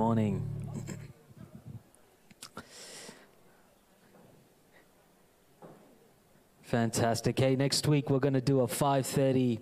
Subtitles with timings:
[0.00, 0.40] morning.
[6.62, 7.38] Fantastic.
[7.38, 9.60] Hey, next week we're going to do a 5:30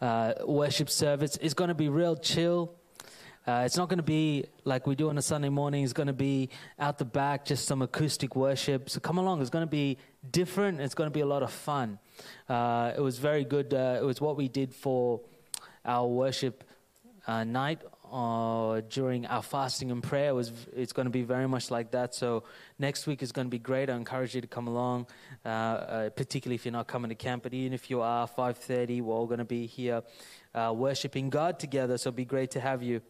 [0.00, 1.36] uh, worship service.
[1.38, 2.72] It's going to be real chill.
[3.46, 5.84] Uh, it's not going to be like we do on a Sunday morning.
[5.84, 8.88] It's going to be out the back, just some acoustic worship.
[8.88, 9.42] So come along.
[9.42, 9.98] It's going to be
[10.30, 10.80] different.
[10.80, 11.98] It's going to be a lot of fun.
[12.48, 13.74] Uh, it was very good.
[13.74, 15.20] Uh, it was what we did for
[15.84, 16.64] our worship
[17.26, 17.82] uh, night
[18.12, 20.34] uh, during our fasting and prayer.
[20.34, 22.14] Was, it's going to be very much like that.
[22.14, 22.44] So
[22.78, 23.90] next week is going to be great.
[23.90, 25.06] I encourage you to come along,
[25.44, 27.42] uh, uh, particularly if you're not coming to camp.
[27.42, 30.02] But even if you are, 5.30, we're all going to be here
[30.54, 31.98] uh, worshiping God together.
[31.98, 33.00] So it'll be great to have you.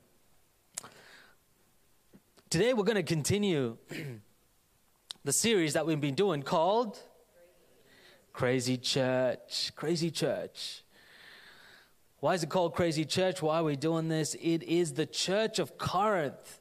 [2.51, 3.77] Today we're going to continue
[5.25, 6.99] the series that we've been doing called
[8.33, 9.73] Crazy Church.
[9.75, 10.84] Crazy Church.
[12.25, 13.43] Why is it called Crazy Church?
[13.43, 14.35] Why are we doing this?
[14.41, 16.59] It is the church of Corinth.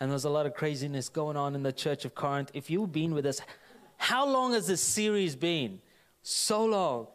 [0.00, 2.50] And there's a lot of craziness going on in the church of Corinth.
[2.54, 3.42] If you've been with us,
[3.98, 5.82] how long has this series been?
[6.22, 7.08] So long.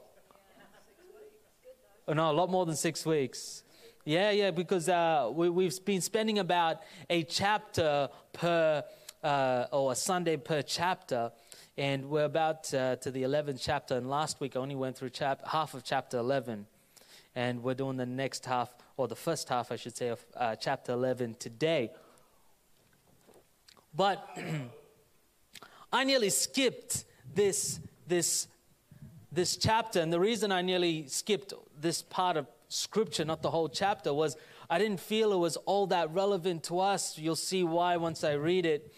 [2.08, 3.64] Oh, no, a lot more than six weeks.
[4.06, 8.84] Yeah, yeah, because uh, we, have been spending about a chapter per,
[9.24, 11.32] uh, or a Sunday per chapter.
[11.76, 13.98] And we're about uh, to the 11th chapter.
[13.98, 16.68] And last week I only went through chap- half of chapter 11
[17.36, 20.56] and we're doing the next half, or the first half, I should say, of uh,
[20.56, 21.92] chapter 11 today.
[23.96, 24.28] But
[25.94, 28.48] I nearly skipped this, this,
[29.32, 33.70] this chapter, and the reason I nearly skipped this part of scripture, not the whole
[33.70, 34.38] chapter, was
[34.70, 37.18] I didn't feel it was all that relevant to us.
[37.18, 38.94] You'll see why once I read it.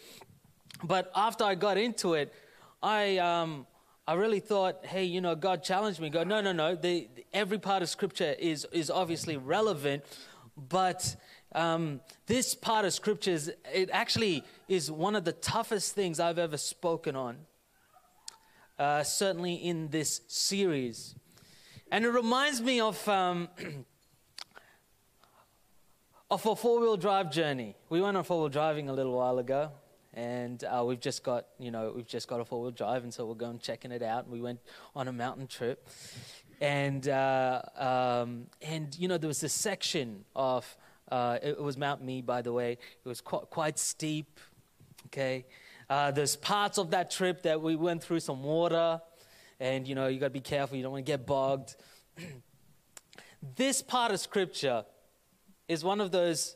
[0.83, 2.33] But after I got into it,
[2.81, 3.65] I, um,
[4.07, 6.09] I really thought, hey, you know, God challenged me.
[6.09, 6.75] Go, no, no, no.
[6.75, 10.03] The, the, every part of Scripture is is obviously relevant,
[10.55, 11.15] but
[11.53, 16.37] um, this part of Scripture is it actually is one of the toughest things I've
[16.37, 17.37] ever spoken on.
[18.77, 21.15] Uh, certainly in this series,
[21.91, 23.07] and it reminds me of.
[23.09, 23.49] Um,
[26.29, 27.75] of a four wheel drive journey.
[27.89, 29.71] We went on four wheel driving a little while ago,
[30.15, 33.13] and uh, we've just got you know we've just got a four wheel drive, and
[33.13, 34.23] so we're going checking it out.
[34.23, 34.59] And we went
[34.95, 35.87] on a mountain trip,
[36.61, 40.77] and uh, um, and you know there was this section of
[41.11, 42.71] uh, it was Mount Mee, by the way.
[42.71, 44.39] It was quite, quite steep.
[45.07, 45.45] Okay,
[45.89, 49.01] uh, there's parts of that trip that we went through some water,
[49.59, 50.77] and you know you got to be careful.
[50.77, 51.75] You don't want to get bogged.
[53.55, 54.85] this part of scripture
[55.67, 56.55] is one of those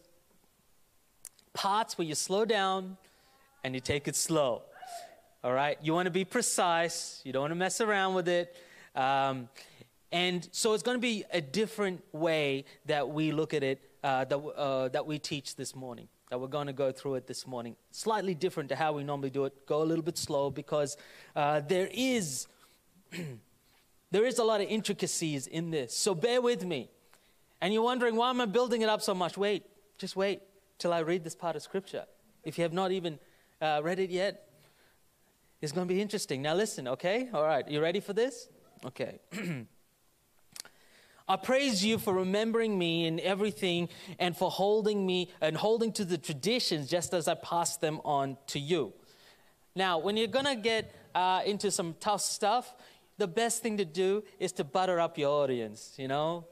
[1.53, 2.95] parts where you slow down
[3.63, 4.63] and you take it slow.
[5.43, 5.77] All right?
[5.81, 8.55] You want to be precise, you don't want to mess around with it.
[8.95, 9.49] Um,
[10.11, 14.25] and so it's going to be a different way that we look at it, uh,
[14.25, 17.45] that, uh, that we teach this morning, that we're going to go through it this
[17.45, 17.75] morning.
[17.91, 19.65] Slightly different to how we normally do it.
[19.67, 20.97] Go a little bit slow because
[21.35, 22.47] uh, there is.
[24.11, 25.95] there is a lot of intricacies in this.
[25.95, 26.89] So bear with me.
[27.61, 29.37] And you're wondering, why am I building it up so much?
[29.37, 29.65] Wait,
[29.97, 30.41] just wait
[30.77, 32.05] till I read this part of Scripture.
[32.43, 33.19] If you have not even
[33.61, 34.49] uh, read it yet?
[35.61, 36.41] It's going to be interesting.
[36.41, 37.29] Now, listen, okay?
[37.33, 38.47] All right, you ready for this?
[38.85, 39.19] Okay.
[41.27, 46.05] I praise you for remembering me in everything and for holding me and holding to
[46.05, 48.93] the traditions just as I pass them on to you.
[49.75, 52.73] Now, when you're going to get uh, into some tough stuff,
[53.19, 56.47] the best thing to do is to butter up your audience, you know?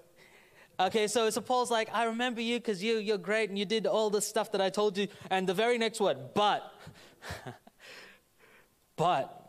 [0.79, 4.11] Okay, so suppose like, I remember you because you, you're great and you did all
[4.11, 5.07] the stuff that I told you.
[5.31, 6.73] And the very next word, but.
[8.95, 9.43] but.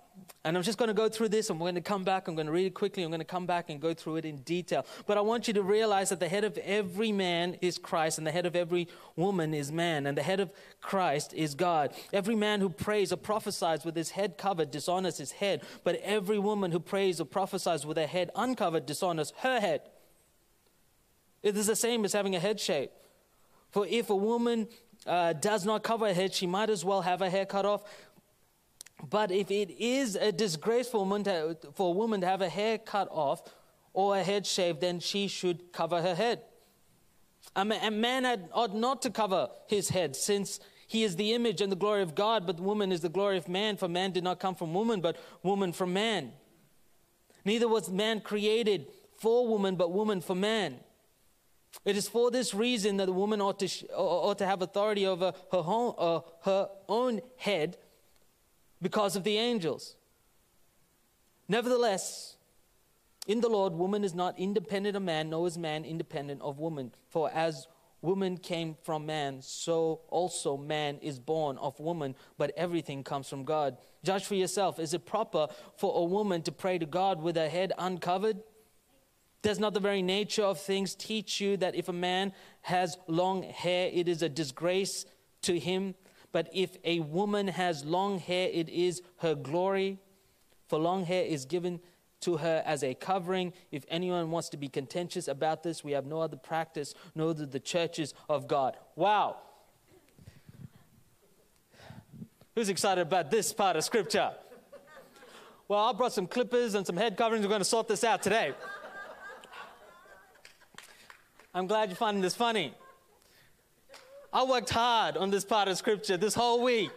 [0.44, 1.50] And I'm just going to go through this.
[1.50, 2.28] I'm going to come back.
[2.28, 3.03] I'm going to read it quickly.
[3.03, 4.87] I'm going to come back and go through it in detail.
[5.06, 8.27] But I want you to realize that the head of every man is Christ, and
[8.27, 11.92] the head of every woman is man, and the head of Christ is God.
[12.13, 16.39] Every man who prays or prophesies with his head covered dishonors his head, but every
[16.39, 19.83] woman who prays or prophesies with her head uncovered dishonors her head.
[21.42, 22.89] It is the same as having a head shave.
[23.71, 24.69] For if a woman
[25.09, 27.83] uh, does not cover her head, she might as well have her hair cut off.
[29.09, 32.41] But if it is a disgrace for a woman to, for a woman to have
[32.41, 33.43] her hair cut off
[33.93, 36.43] or a head shaved, then she should cover her head.
[37.57, 41.77] A man ought not to cover his head, since he is the image and the
[41.77, 43.77] glory of God, but woman is the glory of man.
[43.77, 46.33] For man did not come from woman, but woman from man.
[47.45, 48.87] Neither was man created
[49.19, 50.78] for woman, but woman for man.
[51.84, 55.06] It is for this reason that a woman ought to, sh- ought to have authority
[55.06, 57.76] over her, home, uh, her own head
[58.80, 59.97] because of the angels.
[61.48, 62.36] Nevertheless,
[63.26, 66.92] in the Lord, woman is not independent of man, nor is man independent of woman.
[67.09, 67.66] For as
[68.00, 73.44] woman came from man, so also man is born of woman, but everything comes from
[73.44, 73.76] God.
[74.04, 74.78] Judge for yourself.
[74.78, 78.38] Is it proper for a woman to pray to God with her head uncovered?
[79.41, 82.33] Does not the very nature of things teach you that if a man
[82.63, 85.07] has long hair, it is a disgrace
[85.43, 85.95] to him?
[86.33, 89.99] But if a woman has long hair, it is her glory.
[90.67, 91.81] For long hair is given
[92.21, 93.53] to her as a covering.
[93.71, 97.47] If anyone wants to be contentious about this, we have no other practice, nor do
[97.47, 98.77] the churches of God.
[98.97, 99.37] Wow.
[102.55, 104.33] Who's excited about this part of scripture?
[105.69, 107.45] Well, I brought some clippers and some head coverings.
[107.45, 108.55] We're going to sort this out today.
[111.54, 112.74] I'm glad you're finding this funny.
[114.33, 116.92] I worked hard on this part of scripture this whole week.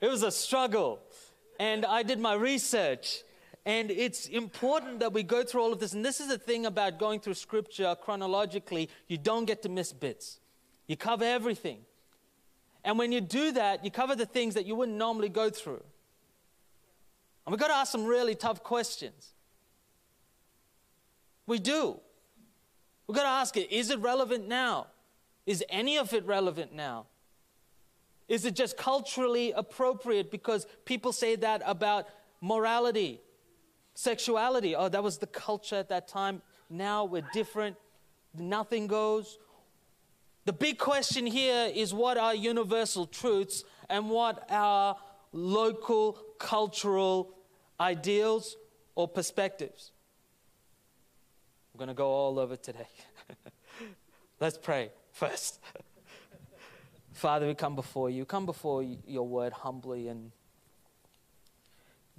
[0.00, 1.00] It was a struggle.
[1.58, 3.22] And I did my research.
[3.66, 5.92] And it's important that we go through all of this.
[5.92, 9.92] And this is the thing about going through scripture chronologically you don't get to miss
[9.92, 10.40] bits,
[10.86, 11.80] you cover everything.
[12.82, 15.82] And when you do that, you cover the things that you wouldn't normally go through.
[17.44, 19.34] And we've got to ask some really tough questions.
[21.46, 22.00] We do.
[23.10, 24.86] We've got to ask it is it relevant now?
[25.44, 27.06] Is any of it relevant now?
[28.28, 32.06] Is it just culturally appropriate because people say that about
[32.40, 33.20] morality,
[33.94, 34.76] sexuality?
[34.76, 36.40] Oh, that was the culture at that time.
[36.70, 37.74] Now we're different.
[38.38, 39.40] Nothing goes.
[40.44, 44.96] The big question here is what are universal truths and what are
[45.32, 47.34] local cultural
[47.80, 48.56] ideals
[48.94, 49.90] or perspectives?
[51.80, 52.88] Going to go all over today.
[54.38, 55.60] Let's pray first.
[57.14, 58.26] Father, we come before you.
[58.26, 60.08] Come before your word humbly.
[60.08, 60.30] And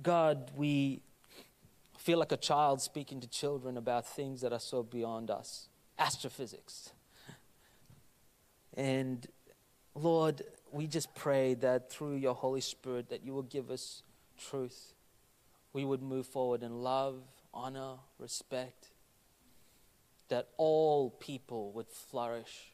[0.01, 1.03] God, we
[1.95, 5.67] feel like a child speaking to children about things that are so beyond us
[5.99, 6.89] astrophysics.
[8.73, 9.27] And
[9.93, 10.41] Lord,
[10.71, 14.01] we just pray that through your Holy Spirit that you will give us
[14.39, 14.95] truth.
[15.71, 17.21] We would move forward in love,
[17.53, 18.90] honor, respect,
[20.31, 22.71] that all people would flourish,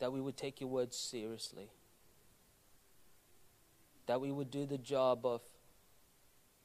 [0.00, 1.70] that we would take your word seriously,
[4.04, 5.40] that we would do the job of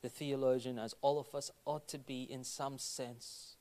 [0.02, 3.56] the theologian as all of us ought to be in some sense,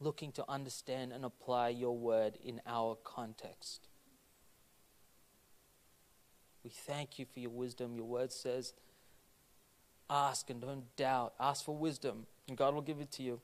[0.00, 3.88] looking to understand and apply your word in our context.
[6.64, 7.94] We thank you for your wisdom.
[7.94, 8.72] Your word says,
[10.08, 11.34] ask and don't doubt.
[11.38, 13.42] Ask for wisdom, and God will give it to you.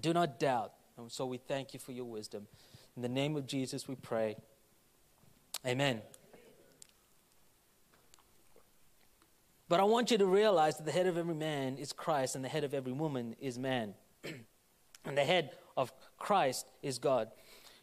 [0.00, 0.72] Do not doubt.
[0.98, 2.48] And so we thank you for your wisdom.
[2.96, 4.36] In the name of Jesus, we pray.
[5.64, 6.02] Amen.
[9.68, 12.44] But I want you to realize that the head of every man is Christ, and
[12.44, 13.94] the head of every woman is man.
[14.24, 17.28] and the head of Christ is God.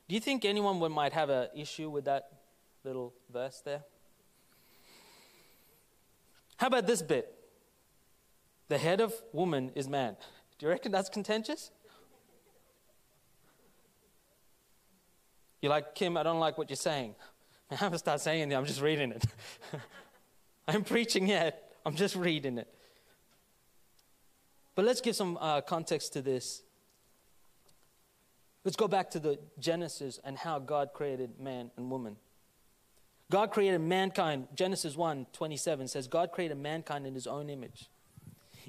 [0.10, 2.30] Do you think anyone might have an issue with that
[2.84, 3.84] little verse there?
[6.58, 7.34] How about this bit?
[8.68, 10.18] The head of woman is man.
[10.58, 11.72] Do you reckon that's contentious?
[15.66, 17.16] You're like, Kim, I don't like what you're saying.
[17.72, 19.26] I haven't started saying anything, I'm just reading it.
[20.68, 22.72] I'm preaching yet, I'm just reading it.
[24.76, 26.62] But let's give some uh, context to this.
[28.64, 32.18] Let's go back to the Genesis and how God created man and woman.
[33.32, 34.50] God created mankind.
[34.54, 37.90] Genesis 1 27 says, God created mankind in his own image.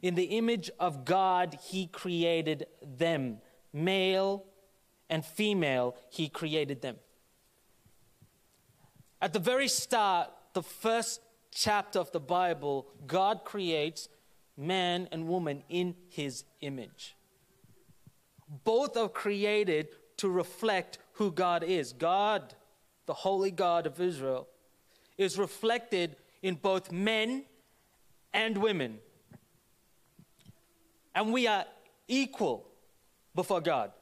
[0.01, 3.43] In the image of God, he created them.
[3.75, 4.47] Male
[5.09, 6.97] and female, he created them.
[9.21, 11.21] At the very start, the first
[11.51, 14.09] chapter of the Bible, God creates
[14.57, 17.17] man and woman in his image.
[18.65, 21.93] Both are created to reflect who God is.
[21.93, 22.55] God,
[23.07, 24.49] the holy God of Israel,
[25.19, 27.45] is reflected in both men
[28.33, 28.99] and women.
[31.15, 31.65] And we are
[32.07, 32.69] equal
[33.35, 33.93] before God.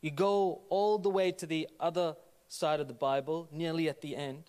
[0.00, 2.16] You go all the way to the other
[2.48, 4.44] side of the Bible, nearly at the end.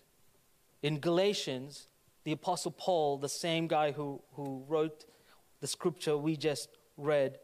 [0.82, 1.88] In Galatians,
[2.24, 5.04] the Apostle Paul, the same guy who, who wrote
[5.60, 7.38] the scripture we just read,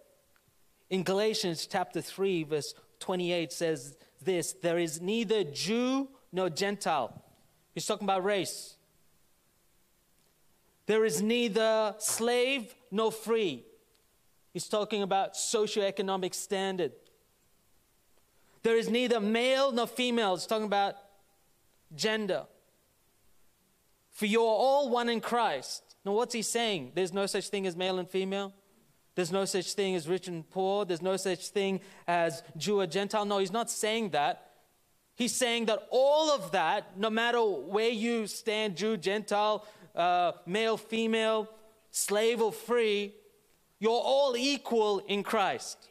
[0.88, 7.22] in Galatians chapter 3, verse 28 says this There is neither Jew nor Gentile.
[7.74, 8.76] He's talking about race.
[10.86, 13.64] There is neither slave nor free.
[14.52, 16.92] He's talking about socioeconomic standard.
[18.66, 20.34] There is neither male nor female.
[20.34, 20.96] It's talking about
[21.94, 22.46] gender.
[24.10, 25.94] For you are all one in Christ.
[26.04, 26.90] Now, what's he saying?
[26.96, 28.52] There's no such thing as male and female?
[29.14, 30.84] There's no such thing as rich and poor.
[30.84, 33.24] There's no such thing as Jew or Gentile.
[33.24, 34.50] No, he's not saying that.
[35.14, 40.76] He's saying that all of that, no matter where you stand, Jew, Gentile, uh, male,
[40.76, 41.48] female,
[41.92, 43.14] slave or free,
[43.78, 45.88] you're all equal in Christ.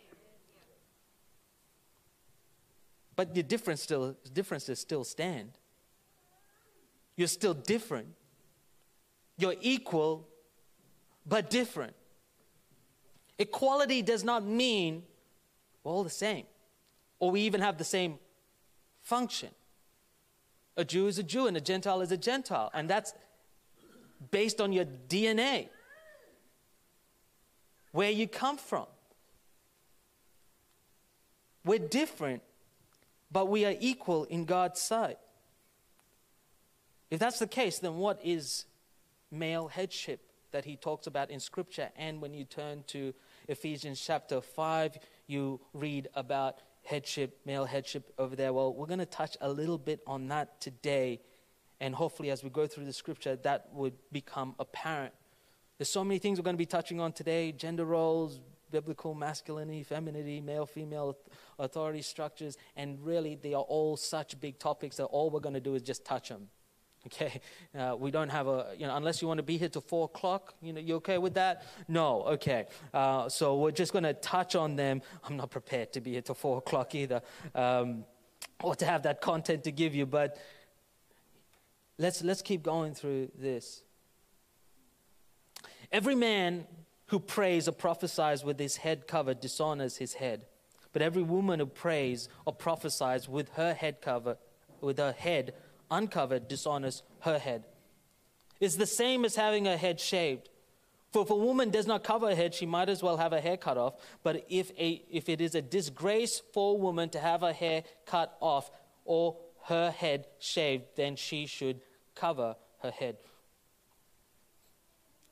[3.16, 5.52] But the difference still, differences still stand.
[7.16, 8.10] You're still different.
[9.38, 10.28] You're equal,
[11.26, 11.96] but different.
[13.38, 15.04] Equality does not mean
[15.84, 16.46] we're all the same,
[17.20, 18.20] or we even have the same
[19.02, 19.50] function.
[20.78, 23.14] A Jew is a Jew, and a Gentile is a Gentile, and that's
[24.32, 25.70] based on your DNA,
[27.92, 28.88] where you come from.
[31.64, 32.42] We're different,
[33.32, 35.18] but we are equal in God's sight.
[37.12, 38.66] If that's the case, then what is
[39.32, 41.90] male headship that he talks about in Scripture?
[41.96, 43.14] And when you turn to
[43.48, 48.54] Ephesians chapter 5, you read about headship, male headship over there.
[48.54, 51.22] Well, we're going to touch a little bit on that today.
[51.80, 55.14] And hopefully, as we go through the scripture, that would become apparent.
[55.78, 58.40] There's so many things we're going to be touching on today gender roles,
[58.76, 61.18] biblical masculinity, femininity, male, female
[61.58, 62.58] authority structures.
[62.76, 65.82] And really, they are all such big topics that all we're going to do is
[65.82, 66.50] just touch them.
[67.08, 67.40] Okay,
[67.80, 70.06] uh, we don't have a, you know, unless you want to be here till four
[70.06, 71.64] o'clock, you know, you okay with that?
[71.88, 72.66] No, okay.
[72.94, 75.02] Uh, so we're just going to touch on them.
[75.24, 77.22] I'm not prepared to be here till four o'clock either,
[77.54, 78.06] um,
[78.62, 80.38] or to have that content to give you, but
[82.00, 83.84] let's, let's keep going through this.
[85.92, 86.66] Every man
[87.08, 90.46] who prays or prophesies with his head covered dishonors his head.
[90.94, 94.38] But every woman who prays or prophesies with her head covered,
[94.82, 95.54] with her head
[95.92, 97.66] uncovered dishonors her head.
[98.60, 100.50] It's the same as having her head shaved.
[101.12, 103.42] For if a woman does not cover her head, she might as well have her
[103.42, 103.94] hair cut off.
[104.24, 107.84] But if, a, if it is a disgrace for a woman to have her hair
[108.06, 108.72] cut off
[109.06, 111.82] or her head shaved, then she should
[112.16, 113.18] cover her head.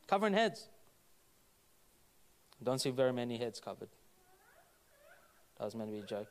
[0.07, 0.67] Covering heads.
[2.63, 3.89] Don't see very many heads covered.
[5.57, 6.27] That was meant to be a joke.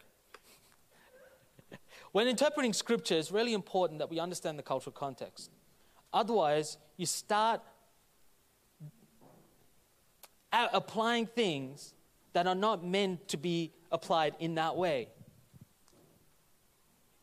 [2.13, 5.51] When interpreting scripture, it's really important that we understand the cultural context.
[6.13, 7.63] Otherwise, you start
[10.53, 11.95] applying things
[12.35, 15.09] that are not meant to be applied in that way.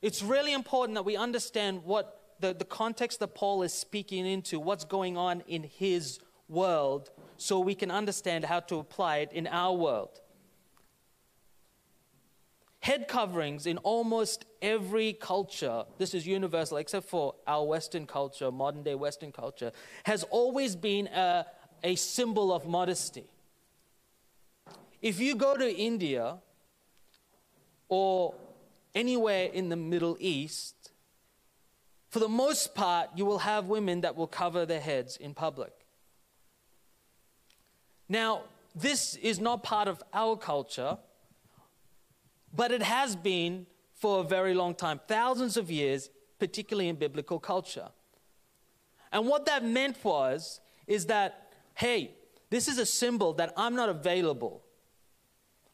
[0.02, 4.60] It's really important that we understand what the, the context that Paul is speaking into,
[4.60, 9.48] what's going on in his world, so we can understand how to apply it in
[9.48, 10.20] our world.
[12.82, 18.84] Head coverings in almost every culture, this is universal except for our Western culture, modern
[18.84, 19.72] day Western culture,
[20.04, 21.46] has always been a,
[21.84, 23.26] a symbol of modesty.
[25.02, 26.38] If you go to India
[27.88, 28.36] or
[28.94, 30.92] anywhere in the Middle East,
[32.10, 35.79] for the most part, you will have women that will cover their heads in public.
[38.10, 38.42] Now,
[38.76, 40.98] this is not part of our culture
[42.54, 47.40] but it has been for a very long time, thousands of years, particularly in biblical
[47.40, 47.90] culture.
[49.12, 52.12] And what that meant was, is that, hey,
[52.50, 54.64] this is a symbol that I'm not available.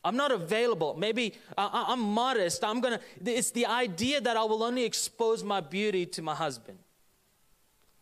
[0.03, 0.95] I'm not available.
[0.97, 2.63] Maybe uh, uh, I, am modest.
[2.63, 2.99] I'm gonna.
[3.25, 6.77] It's the idea that I will only expose my beauty to my husband.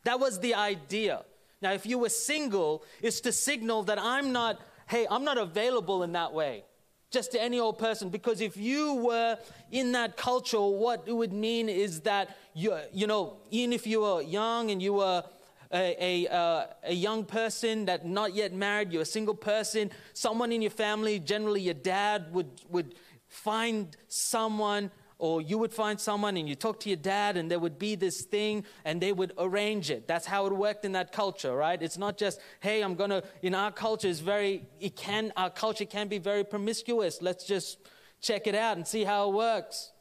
[0.04, 1.24] That was the idea.
[1.64, 4.60] Now, if you were single, it's to signal that I'm not.
[4.88, 6.66] Hey, I'm not available in that way
[7.10, 8.10] just to any old person.
[8.10, 9.38] Because if you were
[9.72, 14.02] in that culture, what it would mean is that, you, you know, even if you
[14.02, 15.24] were young and you were
[15.72, 20.52] a, a, uh, a young person that not yet married, you're a single person, someone
[20.52, 22.96] in your family, generally your dad, would, would
[23.28, 24.92] find someone
[25.24, 27.96] or you would find someone and you talk to your dad and there would be
[27.96, 30.06] this thing and they would arrange it.
[30.06, 31.82] That's how it worked in that culture right?
[31.82, 35.86] It's not just hey i'm gonna in our culture is very it can our culture
[35.86, 37.22] can be very promiscuous.
[37.22, 37.78] Let's just
[38.20, 39.94] check it out and see how it works.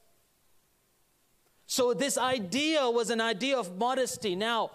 [1.67, 4.35] So this idea was an idea of modesty.
[4.35, 4.73] Now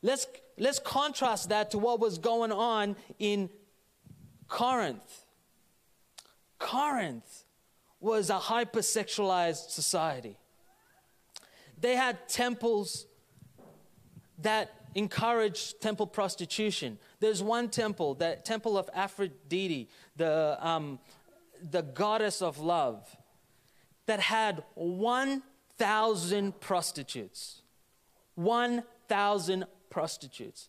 [0.00, 0.26] let's
[0.58, 3.50] let's contrast that to what was going on in
[4.48, 5.26] corinth.
[6.58, 7.44] Corinth
[8.02, 10.36] was a hypersexualized society.
[11.80, 13.06] They had temples
[14.38, 16.98] that encouraged temple prostitution.
[17.20, 20.98] There's one temple, the temple of Aphrodite, the, um,
[21.70, 23.16] the goddess of love,
[24.06, 27.62] that had 1,000 prostitutes.
[28.34, 30.68] 1,000 prostitutes.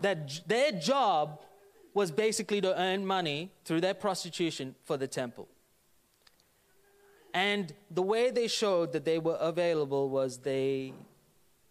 [0.00, 1.42] That their job
[1.92, 5.48] was basically to earn money through their prostitution for the temple.
[7.34, 10.94] And the way they showed that they were available was they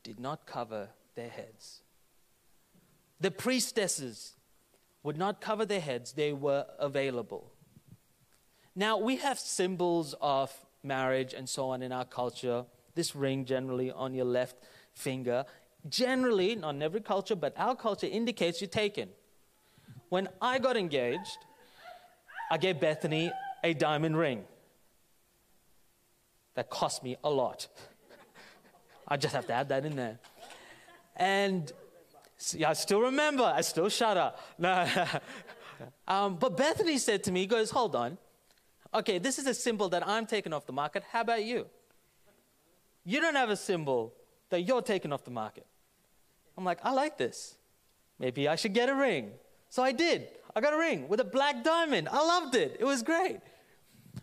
[0.03, 1.81] did not cover their heads.
[3.21, 4.33] The priestesses
[5.03, 7.49] would not cover their heads, they were available.
[8.75, 10.51] Now, we have symbols of
[10.83, 12.65] marriage and so on in our culture.
[12.95, 14.57] This ring, generally, on your left
[14.93, 15.45] finger,
[15.87, 19.09] generally, not in every culture, but our culture indicates you're taken.
[20.09, 21.37] When I got engaged,
[22.51, 23.31] I gave Bethany
[23.63, 24.43] a diamond ring.
[26.55, 27.67] That cost me a lot.
[29.07, 30.19] I just have to add that in there.
[31.15, 31.71] And
[32.53, 33.43] yeah, I still remember.
[33.43, 34.39] I still up.
[34.57, 34.87] No.
[36.07, 38.17] um, but Bethany said to me, he goes, hold on.
[38.93, 41.03] Okay, this is a symbol that I'm taking off the market.
[41.11, 41.65] How about you?
[43.05, 44.13] You don't have a symbol
[44.49, 45.65] that you're taking off the market.
[46.57, 47.57] I'm like, I like this.
[48.19, 49.31] Maybe I should get a ring.
[49.69, 50.27] So I did.
[50.55, 52.07] I got a ring with a black diamond.
[52.11, 52.77] I loved it.
[52.79, 53.39] It was great.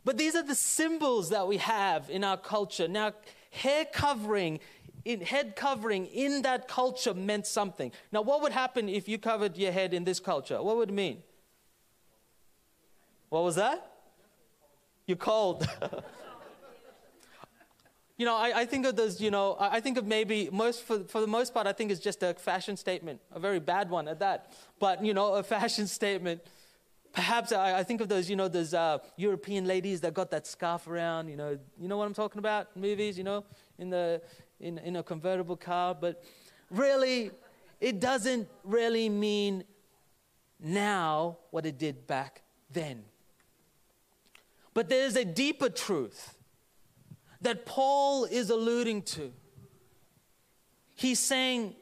[0.04, 2.88] But these are the symbols that we have in our culture.
[2.88, 3.12] Now,
[3.50, 4.60] hair covering,
[5.04, 7.92] in, head covering in that culture meant something.
[8.12, 10.62] Now, what would happen if you covered your head in this culture?
[10.62, 11.22] What would it mean?
[13.28, 13.90] What was that?
[15.06, 15.66] You're cold.
[18.16, 20.82] you know, I, I, think of those, you know, I, I think of maybe most,
[20.84, 23.90] for, for the most part, I think it's just a fashion statement, a very bad
[23.90, 24.52] one at that.
[24.78, 26.42] But, you know, a fashion statement.
[27.12, 30.46] Perhaps I, I think of those, you know, those uh, European ladies that got that
[30.46, 32.76] scarf around, you know, you know what I'm talking about?
[32.76, 33.44] Movies, you know,
[33.78, 34.22] in, the,
[34.60, 35.94] in, in a convertible car.
[35.94, 36.22] But
[36.70, 37.32] really,
[37.80, 39.64] it doesn't really mean
[40.60, 43.04] now what it did back then.
[44.72, 46.36] But there's a deeper truth
[47.40, 49.32] that Paul is alluding to.
[50.94, 51.74] He's saying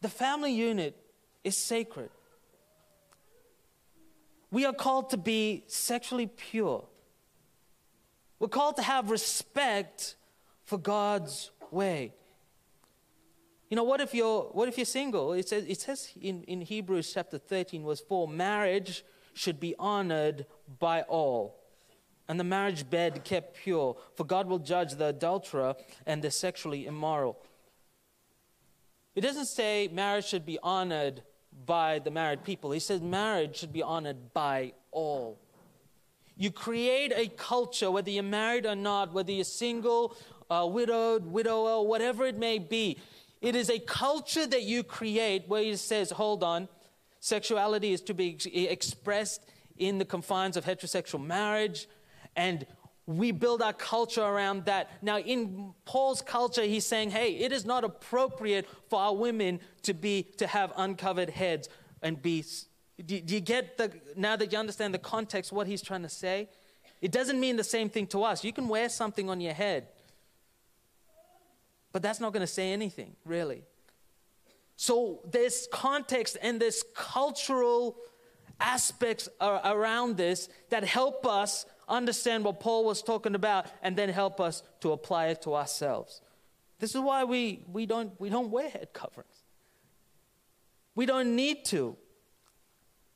[0.00, 0.96] the family unit
[1.42, 2.10] is sacred.
[4.54, 6.84] We are called to be sexually pure.
[8.38, 10.14] We're called to have respect
[10.62, 12.12] for God's way.
[13.68, 15.32] You know, what if you're, what if you're single?
[15.32, 20.46] It says, it says in, in Hebrews chapter 13, verse 4 marriage should be honored
[20.78, 21.58] by all
[22.28, 25.74] and the marriage bed kept pure, for God will judge the adulterer
[26.06, 27.42] and the sexually immoral.
[29.16, 31.24] It doesn't say marriage should be honored
[31.66, 35.38] by the married people, he says marriage should be honored by all.
[36.36, 40.16] You create a culture, whether you're married or not, whether you're single,
[40.50, 42.98] uh, widowed, widower, whatever it may be.
[43.40, 46.68] It is a culture that you create where it says, hold on,
[47.20, 49.42] sexuality is to be expressed
[49.76, 51.88] in the confines of heterosexual marriage
[52.36, 52.66] and
[53.06, 54.90] we build our culture around that.
[55.02, 59.92] Now, in Paul's culture, he's saying, hey, it is not appropriate for our women to
[59.92, 61.68] be to have uncovered heads
[62.02, 62.44] and be.
[63.04, 66.08] Do, do you get the now that you understand the context, what he's trying to
[66.08, 66.48] say?
[67.02, 68.44] It doesn't mean the same thing to us.
[68.44, 69.88] You can wear something on your head,
[71.92, 73.64] but that's not going to say anything, really.
[74.76, 77.96] So there's context and there's cultural
[78.60, 84.08] aspects are around this that help us understand what Paul was talking about, and then
[84.08, 86.20] help us to apply it to ourselves.
[86.78, 89.42] This is why we, we, don't, we don't wear head coverings.
[90.94, 91.96] We don't need to.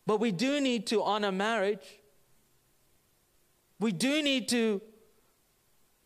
[0.06, 2.00] But we do need to honor marriage.
[3.78, 4.80] We do need to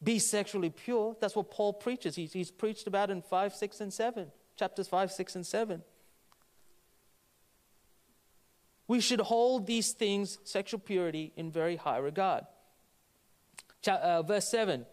[0.02, 1.16] be sexually pure.
[1.20, 2.16] That's what Paul preaches.
[2.16, 5.82] He's, he's preached about in 5, 6, and 7, chapters 5, 6, and 7.
[8.88, 12.44] We should hold these things, sexual purity, in very high regard.
[13.86, 14.86] Uh, verse 7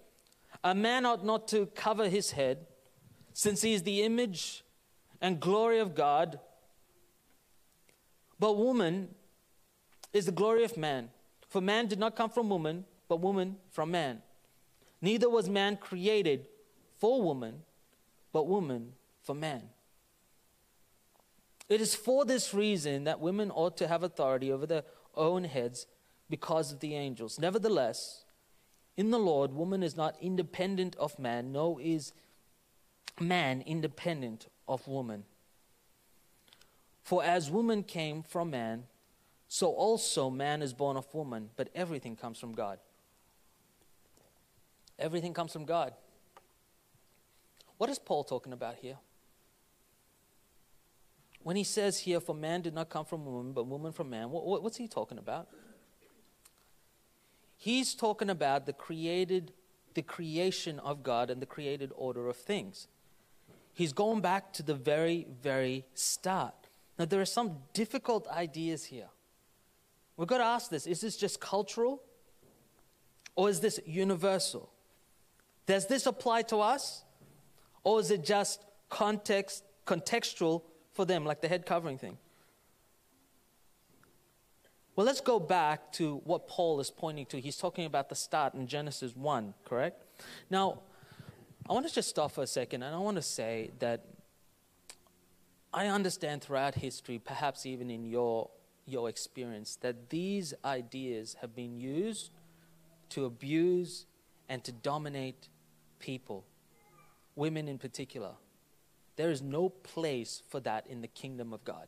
[0.63, 2.65] A man ought not to cover his head,
[3.33, 4.63] since he is the image
[5.21, 6.39] and glory of God.
[8.39, 9.09] But woman
[10.13, 11.09] is the glory of man.
[11.49, 14.21] For man did not come from woman, but woman from man.
[15.01, 16.45] Neither was man created
[16.97, 17.63] for woman,
[18.31, 19.63] but woman for man.
[21.67, 24.83] It is for this reason that women ought to have authority over their
[25.15, 25.85] own heads
[26.29, 27.39] because of the angels.
[27.39, 28.25] Nevertheless,
[28.99, 32.11] in the Lord, woman is not independent of man, nor is
[33.17, 35.23] man independent of woman.
[37.01, 38.87] For as woman came from man,
[39.47, 42.77] so also man is born of woman, but everything comes from God.
[44.99, 45.93] Everything comes from God.
[47.77, 48.97] What is Paul talking about here?
[51.41, 54.29] When he says here, for man did not come from woman, but woman from man,
[54.29, 55.47] what, what's he talking about?
[57.61, 59.51] He's talking about the created,
[59.93, 62.87] the creation of God and the created order of things.
[63.73, 66.55] He's going back to the very, very start.
[66.97, 69.09] Now, there are some difficult ideas here.
[70.15, 72.01] we've got to ask this is this just cultural
[73.35, 74.71] or is this universal?
[75.65, 77.03] Does this apply to us
[77.83, 80.61] or is it just context, contextual
[80.93, 82.17] for them, like the head covering thing?
[84.99, 87.39] Well, let's go back to what Paul is pointing to.
[87.39, 90.03] He's talking about the start in Genesis 1, correct?
[90.49, 90.81] Now,
[91.69, 94.03] I want to just stop for a second and I want to say that
[95.73, 98.49] I understand throughout history, perhaps even in your,
[98.85, 102.31] your experience, that these ideas have been used
[103.11, 104.05] to abuse
[104.49, 105.47] and to dominate
[105.99, 106.43] people,
[107.37, 108.31] women in particular.
[109.15, 111.87] There is no place for that in the kingdom of God.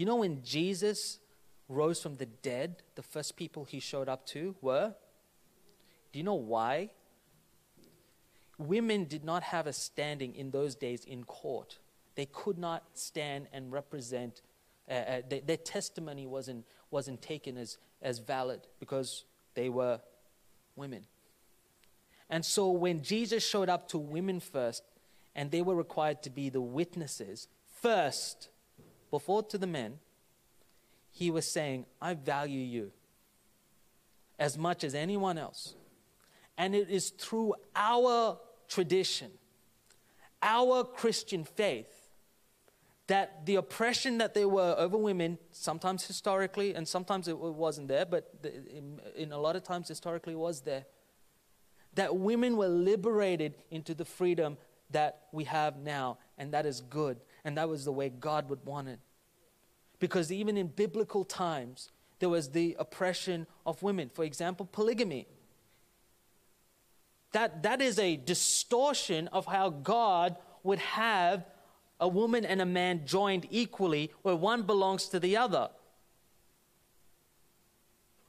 [0.00, 1.18] You know, when Jesus
[1.68, 4.94] rose from the dead, the first people he showed up to were?
[6.10, 6.90] Do you know why?
[8.60, 11.78] women did not have a standing in those days in court.
[12.14, 14.42] They could not stand and represent,
[14.88, 20.00] uh, uh, they, their testimony wasn't, wasn't taken as, as valid because they were
[20.76, 21.06] women.
[22.28, 24.82] And so when Jesus showed up to women first,
[25.34, 27.48] and they were required to be the witnesses
[27.80, 28.48] first
[29.10, 29.98] before to the men,
[31.10, 32.92] he was saying, I value you
[34.38, 35.74] as much as anyone else.
[36.56, 39.30] And it is through our tradition,
[40.42, 42.08] our Christian faith,
[43.06, 48.06] that the oppression that there were over women, sometimes historically and sometimes it wasn't there,
[48.06, 48.32] but
[49.16, 50.84] in, a lot of times historically was there,
[51.94, 54.56] that women were liberated into the freedom
[54.90, 58.64] that we have now, and that is good, and that was the way God would
[58.64, 58.98] want it.
[59.98, 64.10] Because even in biblical times, there was the oppression of women.
[64.12, 65.26] For example, polygamy.
[67.32, 71.44] That, that is a distortion of how God would have
[72.00, 75.68] a woman and a man joined equally, where one belongs to the other.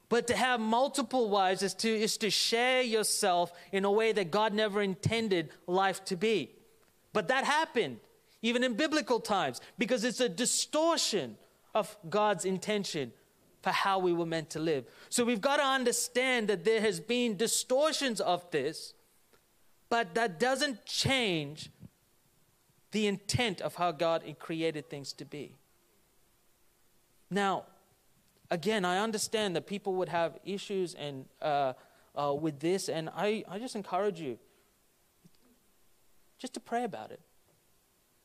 [0.10, 4.30] But to have multiple wives is to, is to share yourself in a way that
[4.30, 6.52] God never intended life to be.
[7.14, 8.00] But that happened,
[8.42, 11.38] even in biblical times, because it's a distortion
[11.74, 13.14] of God's intention
[13.62, 14.86] for how we were meant to live.
[15.10, 18.94] So we've got to understand that there has been distortions of this,
[19.90, 21.70] but that doesn't change
[22.92, 25.56] the intent of how God created things to be.
[27.30, 27.66] Now,
[28.50, 31.74] again, I understand that people would have issues and uh,
[32.16, 34.38] uh, with this, and I, I just encourage you
[36.38, 37.22] just to pray about it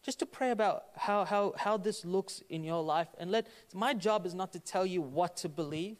[0.07, 3.09] just to pray about how, how, how this looks in your life.
[3.19, 5.97] And let my job is not to tell you what to believe.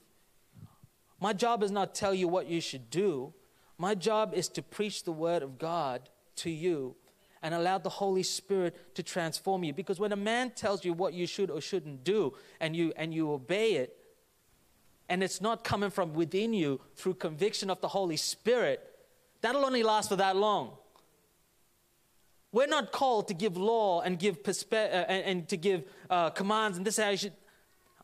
[1.21, 3.35] My job is not to tell you what you should do.
[3.79, 6.95] My job is to preach the word of God to you
[7.43, 9.73] and allow the Holy Spirit to transform you.
[9.73, 13.13] Because when a man tells you what you should or shouldn't do and you, and
[13.13, 13.97] you obey it,
[15.09, 18.89] and it's not coming from within you through conviction of the Holy Spirit,
[19.41, 20.77] that'll only last for that long.
[22.57, 26.31] We're not called to give law and give perspe- uh, and, and, to give uh,
[26.31, 27.35] commands and this is how you should.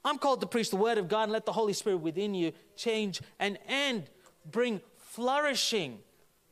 [0.05, 2.53] I'm called to preach the word of God and let the Holy Spirit within you
[2.77, 4.11] change and and
[4.51, 6.01] bring flourishing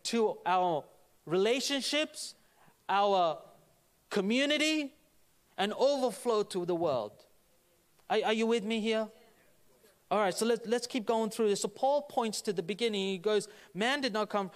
[0.05, 0.83] to our
[1.27, 2.37] relationships,
[2.89, 3.37] our
[4.09, 4.95] community,
[5.59, 7.13] and overflow to the world.
[8.09, 9.09] Are, are you with me here?
[10.11, 11.61] All right, so let's, let's keep going through this.
[11.61, 13.09] So Paul points to the beginning.
[13.11, 14.51] He goes, man did not come,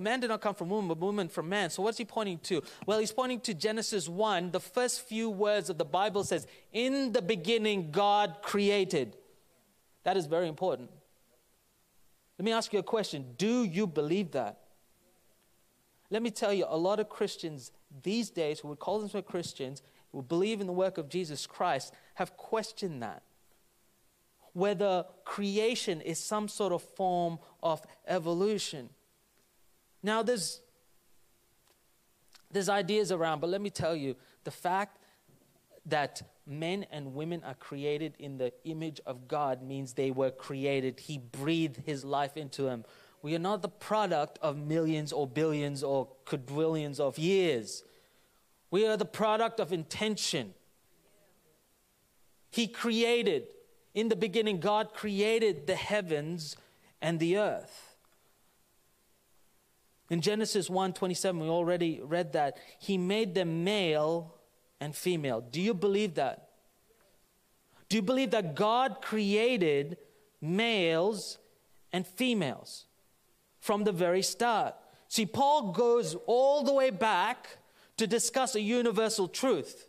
[0.00, 1.70] man did not come from woman, but woman from man.
[1.70, 2.62] So what's he pointing to?
[2.84, 4.50] Well, he's pointing to Genesis 1.
[4.50, 9.16] The first few words of the Bible says, in the beginning, God created.
[10.02, 10.90] That is very important.
[12.36, 13.34] Let me ask you a question.
[13.36, 14.58] Do you believe that?
[16.10, 17.70] Let me tell you, a lot of Christians
[18.02, 21.94] these days who would call themselves Christians, who believe in the work of Jesus Christ,
[22.14, 23.22] have questioned that
[24.52, 28.90] whether creation is some sort of form of evolution.
[30.02, 30.60] Now, there's,
[32.50, 34.98] there's ideas around, but let me tell you the fact
[35.86, 41.00] that men and women are created in the image of God means they were created.
[41.00, 42.84] He breathed his life into them.
[43.22, 47.82] We are not the product of millions or billions or quadrillions of years.
[48.70, 50.54] We are the product of intention.
[52.50, 53.48] He created.
[53.98, 56.56] In the beginning, God created the heavens
[57.02, 57.96] and the earth.
[60.08, 62.58] In Genesis 1 27, we already read that.
[62.78, 64.36] He made them male
[64.80, 65.40] and female.
[65.40, 66.50] Do you believe that?
[67.88, 69.96] Do you believe that God created
[70.40, 71.38] males
[71.92, 72.84] and females
[73.58, 74.76] from the very start?
[75.08, 77.58] See, Paul goes all the way back
[77.96, 79.88] to discuss a universal truth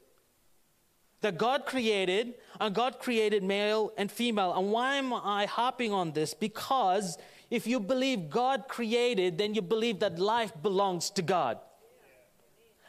[1.22, 4.54] that God created, and God created male and female.
[4.54, 6.34] And why am I harping on this?
[6.34, 7.18] Because
[7.50, 11.58] if you believe God created, then you believe that life belongs to God.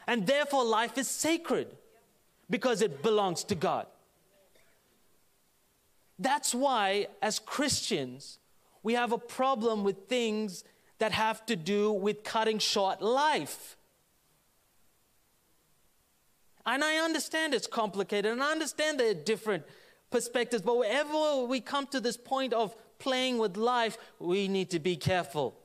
[0.07, 1.67] And therefore, life is sacred
[2.49, 3.87] because it belongs to God.
[6.19, 8.37] That's why, as Christians,
[8.83, 10.63] we have a problem with things
[10.99, 13.77] that have to do with cutting short life.
[16.65, 19.63] And I understand it's complicated, and I understand there are different
[20.09, 24.79] perspectives, but wherever we come to this point of playing with life, we need to
[24.79, 25.57] be careful.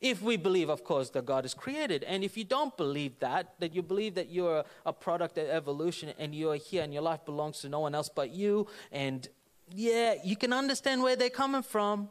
[0.00, 2.04] If we believe, of course, that God is created.
[2.04, 6.12] And if you don't believe that, that you believe that you're a product of evolution
[6.18, 9.26] and you're here and your life belongs to no one else but you, and
[9.74, 12.10] yeah, you can understand where they're coming from.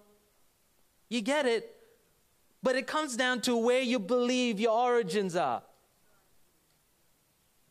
[1.08, 1.70] You get it.
[2.64, 5.62] But it comes down to where you believe your origins are.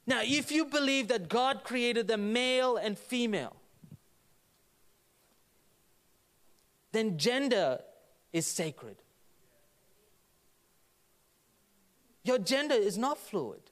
[0.06, 3.56] Now, if you believe that God created them male and female,
[6.90, 7.80] then gender
[8.32, 8.96] is sacred.
[12.24, 13.62] Your gender is not fluid.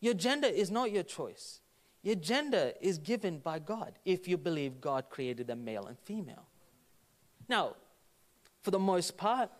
[0.00, 1.60] Your gender is not your choice.
[2.02, 6.46] Your gender is given by God if you believe God created them male and female.
[7.48, 7.76] Now,
[8.62, 9.50] for the most part,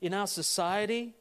[0.00, 1.14] in our society,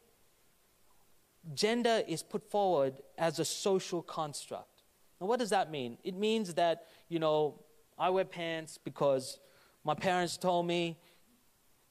[1.54, 4.84] gender is put forward as a social construct.
[5.20, 5.98] Now, what does that mean?
[6.04, 7.60] It means that, you know,
[7.98, 9.40] I wear pants because
[9.84, 10.98] my parents told me,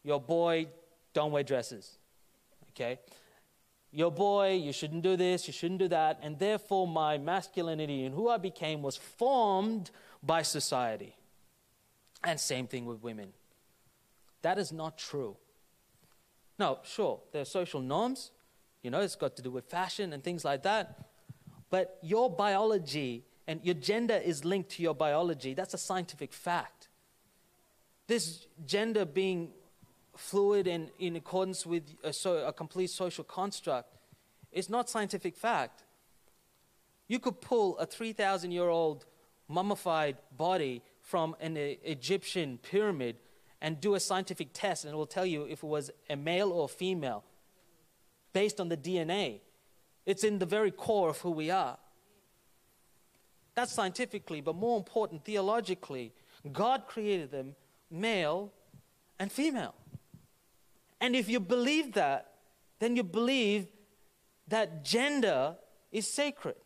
[0.02, 0.68] your boy,
[1.12, 1.98] don't wear dresses.
[2.70, 2.98] Okay?
[3.90, 6.20] Your boy, you shouldn't do this, you shouldn't do that.
[6.22, 9.90] And therefore, my masculinity and who I became was formed
[10.22, 11.16] by society.
[12.24, 13.32] And same thing with women.
[14.42, 15.36] That is not true.
[16.58, 18.30] No, sure, there are social norms,
[18.82, 21.08] you know, it's got to do with fashion and things like that.
[21.70, 25.54] But your biology and your gender is linked to your biology.
[25.54, 26.88] That's a scientific fact.
[28.06, 29.50] This gender being
[30.16, 33.94] fluid and in accordance with a, so, a complete social construct
[34.52, 35.84] is not scientific fact.
[37.06, 39.06] You could pull a 3,000 year old
[39.48, 43.16] mummified body from an Egyptian pyramid
[43.60, 46.50] and do a scientific test, and it will tell you if it was a male
[46.52, 47.24] or a female
[48.32, 49.40] based on the DNA.
[50.06, 51.78] It's in the very core of who we are.
[53.54, 56.12] That's scientifically, but more important, theologically,
[56.52, 57.56] God created them
[57.90, 58.52] male
[59.18, 59.74] and female.
[61.00, 62.32] And if you believe that,
[62.78, 63.66] then you believe
[64.48, 65.56] that gender
[65.90, 66.56] is sacred.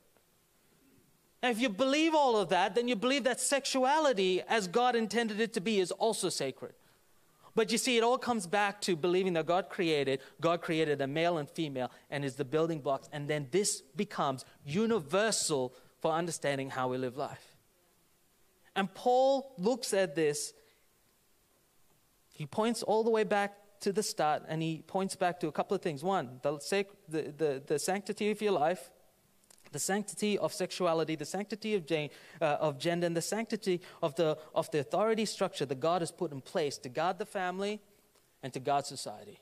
[1.43, 5.41] And if you believe all of that, then you believe that sexuality, as God intended
[5.41, 6.75] it to be, is also sacred.
[7.55, 11.07] But you see, it all comes back to believing that God created, God created a
[11.07, 13.09] male and female, and is the building blocks.
[13.13, 17.57] And then this becomes universal for understanding how we live life.
[18.75, 20.55] And Paul looks at this,
[22.33, 25.53] he points all the way back to the start, and he points back to a
[25.53, 26.03] couple of things.
[26.03, 28.91] One, the, the, the, the sanctity of your life,
[29.73, 34.39] the sanctity of sexuality, the sanctity of, uh, of gender, and the sanctity of the,
[34.55, 37.81] of the authority structure that God has put in place to guard the family
[38.43, 39.41] and to guard society.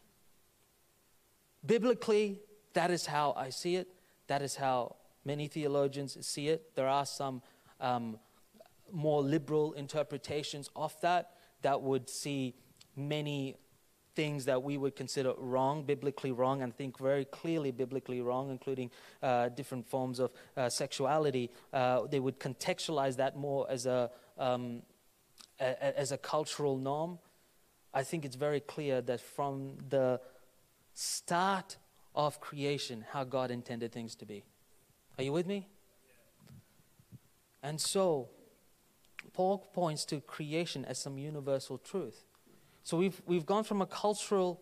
[1.65, 2.39] Biblically,
[2.73, 3.89] that is how I see it.
[4.29, 6.75] That is how many theologians see it.
[6.75, 7.43] There are some
[7.81, 8.19] um,
[8.93, 12.55] more liberal interpretations of that that would see
[12.97, 13.57] many
[14.15, 18.91] things that we would consider wrong, biblically wrong, and think very clearly biblically wrong, including
[19.23, 24.83] uh, different forms of uh, sexuality, uh, they would contextualize that more as a, um,
[25.61, 27.19] a, as a cultural norm.
[27.93, 30.21] I think it's very clear that from the
[30.95, 31.77] start
[32.15, 34.45] of creation, how God intended things to be.
[35.19, 35.69] Are you with me?
[37.63, 38.31] And so,
[39.33, 42.25] Paul points to creation as some universal truth.
[42.91, 44.61] So we've, we've gone from a cultural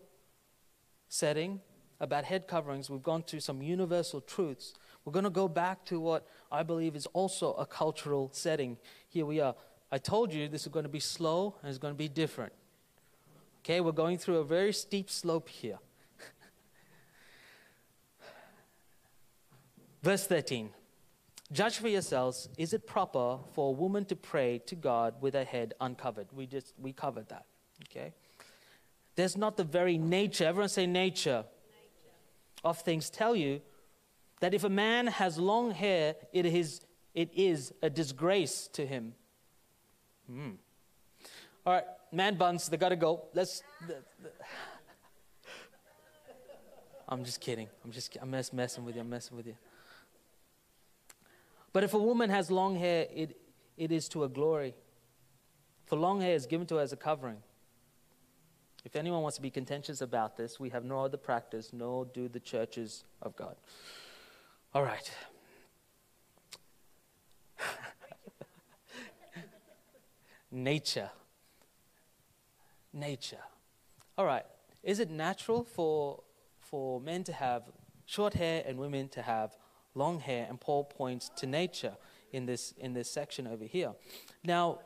[1.07, 1.61] setting
[1.99, 4.75] about head coverings, we've gone to some universal truths.
[5.03, 8.77] We're going to go back to what I believe is also a cultural setting.
[9.07, 9.55] Here we are.
[9.91, 12.53] I told you this is going to be slow and it's going to be different.
[13.61, 15.79] Okay, we're going through a very steep slope here.
[20.03, 20.69] Verse 13
[21.51, 25.45] Judge for yourselves, is it proper for a woman to pray to God with her
[25.45, 26.27] head uncovered?
[26.31, 27.47] We just we covered that.
[27.85, 28.13] Okay?
[29.15, 31.45] There's not the very nature, everyone say nature, nature,
[32.63, 33.61] of things tell you
[34.39, 36.81] that if a man has long hair, it is,
[37.13, 39.13] it is a disgrace to him.
[40.27, 40.51] Hmm.
[41.65, 43.25] All right, man buns, they gotta go.
[43.33, 43.63] Let's.
[43.87, 44.29] The, the.
[47.09, 47.67] I'm just kidding.
[47.83, 49.01] I'm just I'm mess, messing with you.
[49.01, 49.55] I'm messing with you.
[51.73, 53.37] But if a woman has long hair, it,
[53.77, 54.75] it is to a glory.
[55.85, 57.37] For long hair is given to her as a covering.
[58.89, 62.27] If anyone wants to be contentious about this, we have no other practice, nor do
[62.27, 63.55] the churches of God.
[64.73, 65.11] All right.
[70.51, 71.11] Nature.
[72.91, 73.43] Nature.
[74.17, 74.47] All right.
[74.81, 76.23] Is it natural for,
[76.59, 77.65] for men to have
[78.07, 79.55] short hair and women to have
[79.93, 80.47] long hair?
[80.49, 81.95] And Paul points to nature
[82.31, 83.91] in this, in this section over here.
[84.43, 84.79] Now,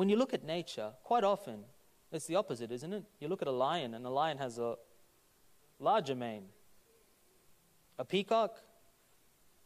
[0.00, 1.58] when you look at nature, quite often
[2.10, 3.04] it's the opposite, isn't it?
[3.18, 4.76] You look at a lion, and a lion has a
[5.78, 6.46] larger mane.
[7.98, 8.56] A peacock,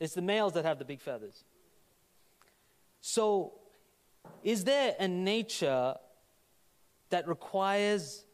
[0.00, 1.44] it's the males that have the big feathers.
[3.00, 3.52] So,
[4.42, 5.94] is there a nature
[7.10, 8.24] that requires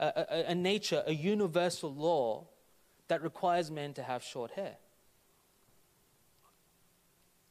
[0.00, 2.46] a, a, a, nature, a universal law
[3.08, 4.76] that requires men to have short hair?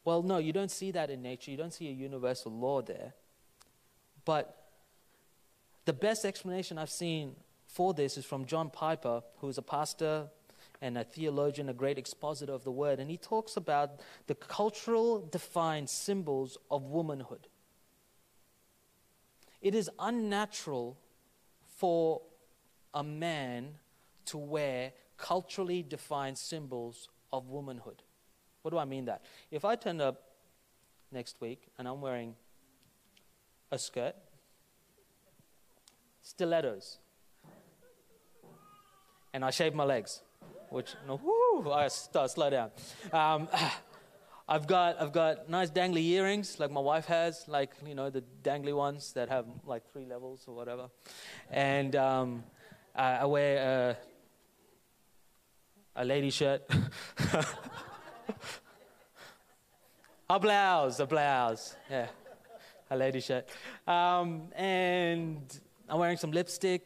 [0.03, 1.51] Well, no, you don't see that in nature.
[1.51, 3.13] You don't see a universal law there.
[4.25, 4.57] But
[5.85, 10.29] the best explanation I've seen for this is from John Piper, who is a pastor
[10.81, 12.99] and a theologian, a great expositor of the word.
[12.99, 17.47] And he talks about the cultural defined symbols of womanhood.
[19.61, 20.97] It is unnatural
[21.77, 22.21] for
[22.93, 23.75] a man
[24.25, 28.01] to wear culturally defined symbols of womanhood.
[28.63, 29.23] What do I mean that?
[29.51, 30.23] If I turn up
[31.11, 32.35] next week and I'm wearing
[33.71, 34.15] a skirt,
[36.21, 36.97] stilettos,
[39.33, 40.21] and I shave my legs,
[40.69, 42.71] which, no, whoo, I start slow down.
[43.13, 43.47] Um,
[44.49, 48.21] I've got, I've got nice dangly earrings like my wife has, like, you know, the
[48.43, 50.89] dangly ones that have like three levels or whatever.
[51.49, 52.43] And um,
[52.93, 53.97] I, I, wear
[55.95, 56.69] a, a lady shirt.
[60.29, 62.07] a blouse, a blouse, yeah
[62.91, 63.47] a lady shirt.
[63.87, 66.85] Um, and I'm wearing some lipstick,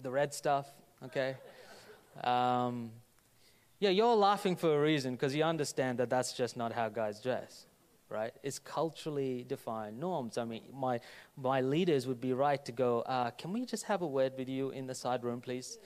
[0.00, 0.66] the red stuff,
[1.04, 1.36] okay?
[2.22, 2.90] Um,
[3.80, 7.20] yeah, you're laughing for a reason because you understand that that's just not how guys
[7.20, 7.66] dress,
[8.08, 8.32] right?
[8.44, 10.38] It's culturally defined norms.
[10.38, 11.00] I mean, my,
[11.36, 14.48] my leaders would be right to go, uh, can we just have a word with
[14.48, 15.78] you in the side room, please?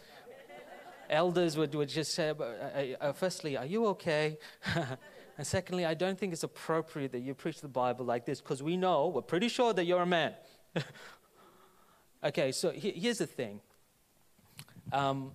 [1.09, 4.37] Elders would, would just say, uh, uh, uh firstly, are you okay?
[5.39, 8.61] And secondly, I don't think it's appropriate that you preach the Bible like this because
[8.61, 10.35] we know, we're pretty sure that you're a man.
[12.25, 13.61] okay, so he, here's the thing.
[14.93, 15.31] Um,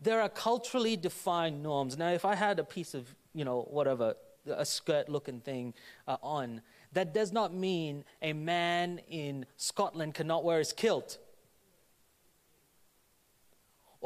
[0.00, 1.98] there are culturally defined norms.
[1.98, 4.14] Now, if I had a piece of, you know, whatever,
[4.46, 5.74] a skirt looking thing
[6.06, 6.60] uh, on,
[6.92, 11.18] that does not mean a man in Scotland cannot wear his kilt.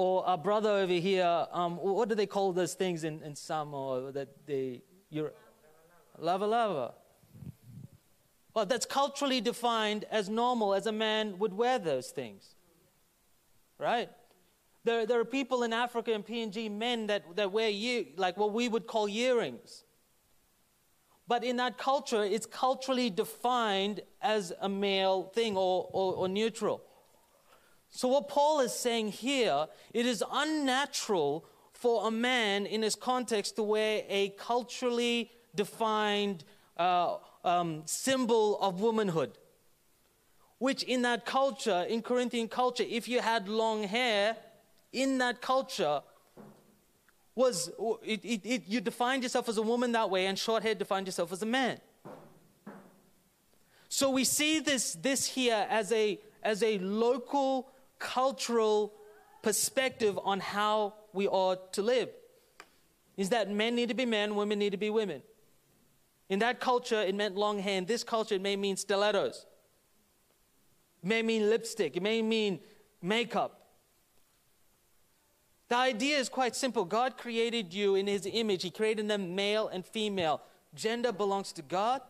[0.03, 4.11] Or a brother over here, um, what do they call those things in, in Samoa
[4.13, 5.35] that they, you're,
[6.19, 6.95] lava lava.
[8.55, 12.55] Well, that's culturally defined as normal, as a man would wear those things.
[13.77, 14.09] Right?
[14.85, 18.55] There, there are people in Africa and PNG, men that, that wear year, like what
[18.55, 19.85] we would call earrings.
[21.29, 26.85] But in that culture, it's culturally defined as a male thing or, or, or neutral.
[27.91, 33.57] So, what Paul is saying here, it is unnatural for a man in his context
[33.57, 36.45] to wear a culturally defined
[36.77, 39.39] uh, um, symbol of womanhood.
[40.59, 44.37] Which, in that culture, in Corinthian culture, if you had long hair,
[44.93, 46.03] in that culture,
[47.35, 47.71] was
[48.05, 51.07] it, it, it, you defined yourself as a woman that way, and short hair defined
[51.07, 51.81] yourself as a man.
[53.89, 57.70] So we see this, this here as a, as a local
[58.01, 58.93] cultural
[59.43, 62.09] perspective on how we ought to live.
[63.17, 65.23] Is that men need to be men, women need to be women.
[66.29, 67.79] In that culture, it meant long hair.
[67.79, 69.47] In this culture, it may mean stilettos.
[71.03, 71.97] It may mean lipstick.
[71.97, 72.61] It may mean
[73.03, 73.61] makeup.
[75.69, 76.85] The idea is quite simple.
[76.85, 80.43] God created you in His image, He created them male and female.
[80.75, 82.01] Gender belongs to God,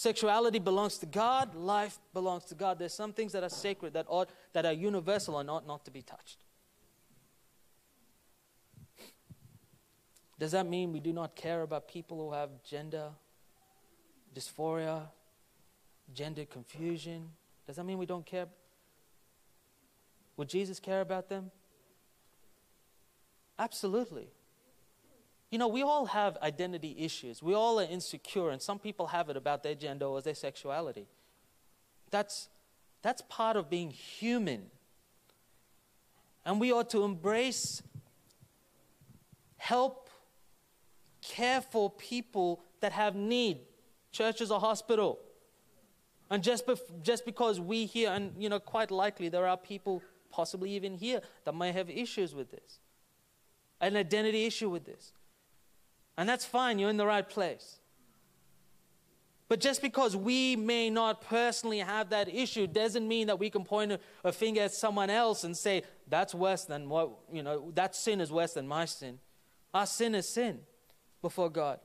[0.00, 2.78] Sexuality belongs to God, life belongs to God.
[2.78, 5.90] There's some things that are sacred, that, ought, that are universal and ought not to
[5.90, 6.38] be touched.
[10.38, 13.10] Does that mean we do not care about people who have gender
[14.34, 15.02] dysphoria,
[16.14, 17.28] gender confusion?
[17.66, 18.46] Does that mean we don't care?
[20.38, 21.50] Would Jesus care about them?
[23.58, 24.30] Absolutely.
[25.50, 27.42] You know, we all have identity issues.
[27.42, 31.08] We all are insecure, and some people have it about their gender or their sexuality.
[32.10, 32.48] That's,
[33.02, 34.66] that's part of being human.
[36.44, 37.82] And we ought to embrace
[39.56, 40.08] help
[41.20, 43.58] care for people that have need.
[44.12, 45.18] Church is a hospital.
[46.30, 50.02] And just, bef- just because we here, and you know, quite likely there are people,
[50.30, 52.78] possibly even here, that may have issues with this,
[53.80, 55.12] an identity issue with this.
[56.16, 57.80] And that's fine, you're in the right place.
[59.50, 63.64] But just because we may not personally have that issue doesn't mean that we can
[63.64, 67.96] point a, finger at someone else and say, that's worse than what, you know, that
[67.96, 69.18] sin is worse than my sin.
[69.74, 70.60] Our sin is sin
[71.20, 71.80] before God.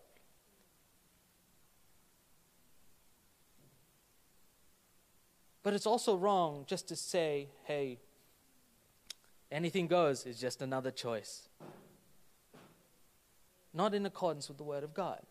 [5.64, 7.98] But it's also wrong just to say, hey,
[9.52, 11.50] anything goes is just another choice.
[13.76, 15.22] Not in accordance with the Word of God.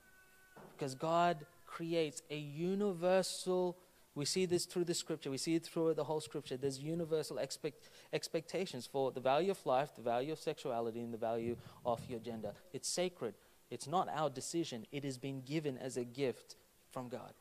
[0.76, 3.76] Because God creates a universal,
[4.14, 6.56] we see this through the Scripture, we see it through the whole Scripture.
[6.56, 11.18] There's universal expect, expectations for the value of life, the value of sexuality, and the
[11.18, 12.52] value of your gender.
[12.72, 13.34] It's sacred.
[13.70, 16.54] It's not our decision, it has been given as a gift
[16.92, 17.32] from God.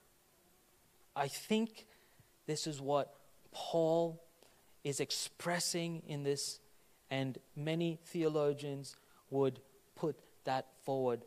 [1.15, 1.85] I think
[2.47, 3.13] this is what
[3.51, 4.23] Paul
[4.83, 6.59] is expressing in this,
[7.11, 8.95] and many theologians
[9.29, 9.59] would
[9.95, 11.21] put that forward.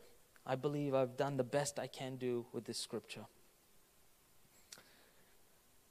[0.46, 3.26] I believe I've done the best I can do with this scripture.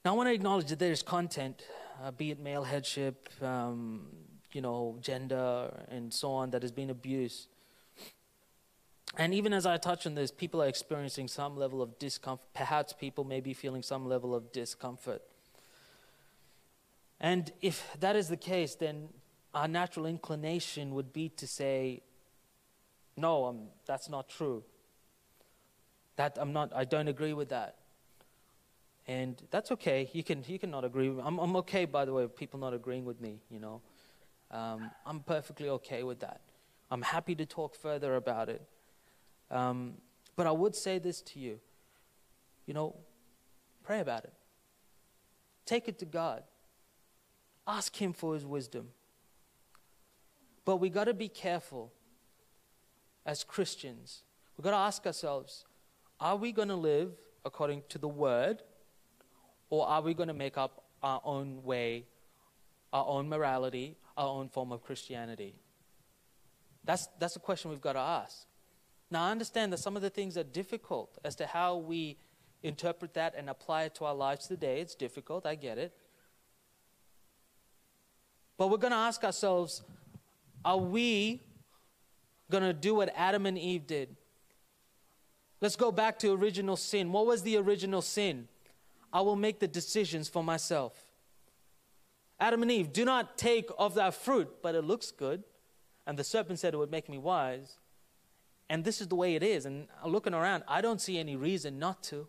[0.03, 1.63] Now, I want to acknowledge that there is content,
[2.03, 4.07] uh, be it male headship, um,
[4.51, 7.47] you know, gender, and so on, that has been abused.
[9.17, 12.45] And even as I touch on this, people are experiencing some level of discomfort.
[12.53, 15.21] Perhaps people may be feeling some level of discomfort.
[17.19, 19.09] And if that is the case, then
[19.53, 22.01] our natural inclination would be to say,
[23.17, 24.63] no, um, that's not true.
[26.15, 27.77] That I'm not, I don't agree with that.
[29.07, 30.09] And that's okay.
[30.13, 31.07] You can, you can not agree.
[31.07, 33.81] I'm, I'm okay, by the way, with people not agreeing with me, you know.
[34.51, 36.41] Um, I'm perfectly okay with that.
[36.89, 38.61] I'm happy to talk further about it.
[39.51, 39.95] Um,
[40.35, 41.59] but I would say this to you
[42.65, 42.95] you know,
[43.83, 44.33] pray about it.
[45.65, 46.43] Take it to God.
[47.67, 48.89] Ask Him for His wisdom.
[50.63, 51.91] But we got to be careful
[53.25, 54.23] as Christians.
[54.57, 55.65] We've got to ask ourselves
[56.19, 57.11] are we going to live
[57.43, 58.63] according to the Word,
[59.69, 62.05] or are we going to make up our own way,
[62.93, 65.55] our own morality, our own form of Christianity?
[66.83, 68.45] That's, that's a question we've got to ask.
[69.11, 72.17] Now, I understand that some of the things are difficult as to how we
[72.63, 74.81] interpret that and apply it to our lives today.
[74.81, 75.93] It's difficult, I get it.
[78.57, 79.83] But we're going to ask ourselves
[80.63, 81.41] are we
[82.51, 84.15] going to do what Adam and Eve did?
[85.61, 87.11] Let's go back to original sin.
[87.11, 88.47] What was the original sin?
[89.11, 90.93] I will make the decisions for myself.
[92.39, 95.43] Adam and Eve, do not take of that fruit, but it looks good.
[96.05, 97.77] And the serpent said it would make me wise.
[98.69, 99.65] And this is the way it is.
[99.65, 102.27] And looking around, I don't see any reason not to.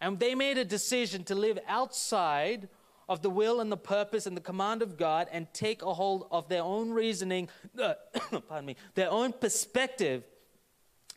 [0.00, 2.68] And they made a decision to live outside
[3.08, 6.26] of the will and the purpose and the command of God and take a hold
[6.30, 7.48] of their own reasoning,
[7.80, 7.94] uh,
[8.48, 10.24] pardon me, their own perspective,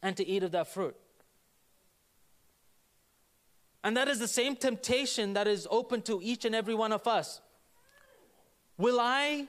[0.02, 0.96] and to eat of that fruit.
[3.84, 7.08] And that is the same temptation that is open to each and every one of
[7.08, 7.42] us.
[8.78, 9.48] Will I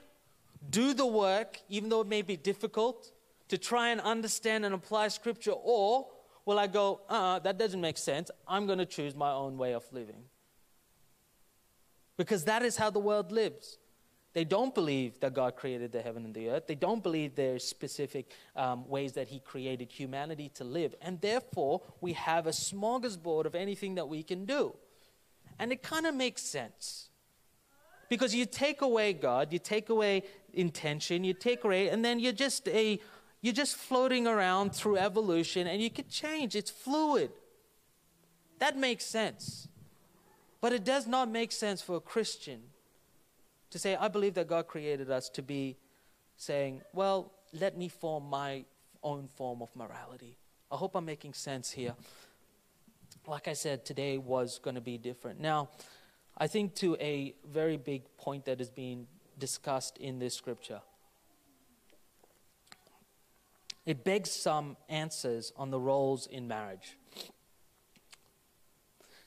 [0.69, 3.11] do the work, even though it may be difficult?
[3.51, 6.07] to try and understand and apply Scripture, or
[6.45, 8.31] will I go, uh, that doesn't make sense.
[8.47, 10.23] I'm going to choose my own way of living?
[12.21, 13.79] Because that is how the world lives.
[14.33, 16.67] They don't believe that God created the heaven and the earth.
[16.67, 20.93] They don't believe there's specific um, ways that He created humanity to live.
[21.01, 24.75] And therefore, we have a smorgasbord of anything that we can do.
[25.57, 27.09] And it kind of makes sense.
[28.07, 30.21] Because you take away God, you take away
[30.53, 32.99] intention, you take away, and then you're just a
[33.41, 36.55] you're just floating around through evolution and you could change.
[36.55, 37.31] It's fluid.
[38.59, 39.67] That makes sense.
[40.61, 42.61] But it does not make sense for a Christian
[43.71, 45.77] to say, I believe that God created us to be
[46.37, 48.65] saying, well, let me form my
[49.03, 50.37] own form of morality.
[50.71, 51.95] I hope I'm making sense here.
[53.27, 55.39] Like I said, today was going to be different.
[55.39, 55.69] Now,
[56.37, 59.07] I think to a very big point that is being
[59.37, 60.81] discussed in this scripture
[63.85, 66.97] it begs some answers on the roles in marriage.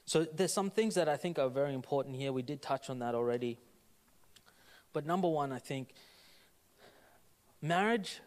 [0.06, 2.32] So there's some things that I think are very important here.
[2.32, 3.58] We did touch on that already.
[4.92, 5.94] But number one, I think
[7.62, 8.20] marriage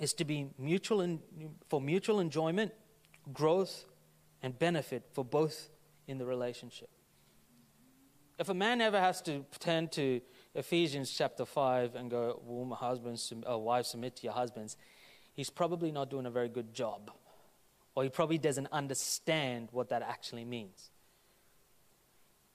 [0.00, 1.20] is to be mutual in,
[1.68, 2.72] for mutual enjoyment,
[3.32, 3.84] growth,
[4.42, 5.70] and benefit for both
[6.06, 6.88] in the relationship.
[8.38, 10.20] If a man ever has to pretend to
[10.54, 14.76] Ephesians chapter 5 and go, well, my husbands, uh, wives, submit to your husbands,
[15.34, 17.10] he's probably not doing a very good job.
[17.98, 20.90] Or he probably doesn't understand what that actually means.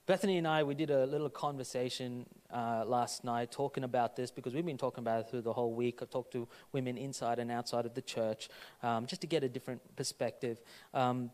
[0.06, 4.54] Bethany and I, we did a little conversation uh, last night talking about this because
[4.54, 5.98] we've been talking about it through the whole week.
[6.00, 8.48] I've talked to women inside and outside of the church
[8.82, 10.62] um, just to get a different perspective.
[10.94, 11.30] Um,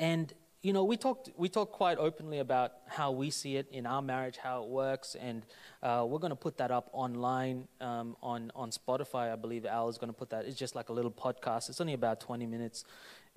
[0.00, 3.86] and you know, we talked we talked quite openly about how we see it in
[3.86, 5.46] our marriage, how it works, and
[5.82, 9.32] uh, we're going to put that up online um, on on Spotify.
[9.32, 10.44] I believe Al is going to put that.
[10.44, 11.70] It's just like a little podcast.
[11.70, 12.84] It's only about 20 minutes,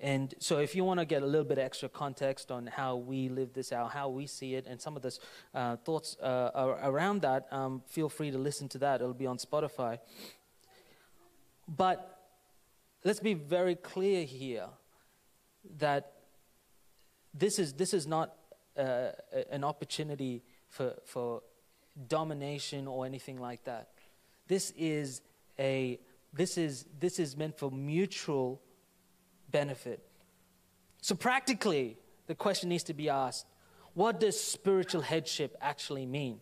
[0.00, 3.28] and so, if you want to get a little bit extra context on how we
[3.28, 5.16] live this out, how we see it, and some of the
[5.54, 9.00] uh, thoughts uh, around that, um, feel free to listen to that.
[9.00, 9.98] It'll be on Spotify.
[11.68, 12.20] But
[13.04, 14.66] let's be very clear here
[15.78, 16.12] that
[17.32, 18.34] this is, this is not
[18.76, 19.10] uh,
[19.50, 21.42] an opportunity for, for
[22.08, 23.90] domination or anything like that.
[24.48, 25.22] This is,
[25.58, 26.00] a,
[26.32, 28.60] this is, this is meant for mutual
[29.54, 30.00] benefit.
[31.00, 31.96] So, practically,
[32.26, 33.46] the question needs to be asked
[33.94, 36.40] what does spiritual headship actually mean?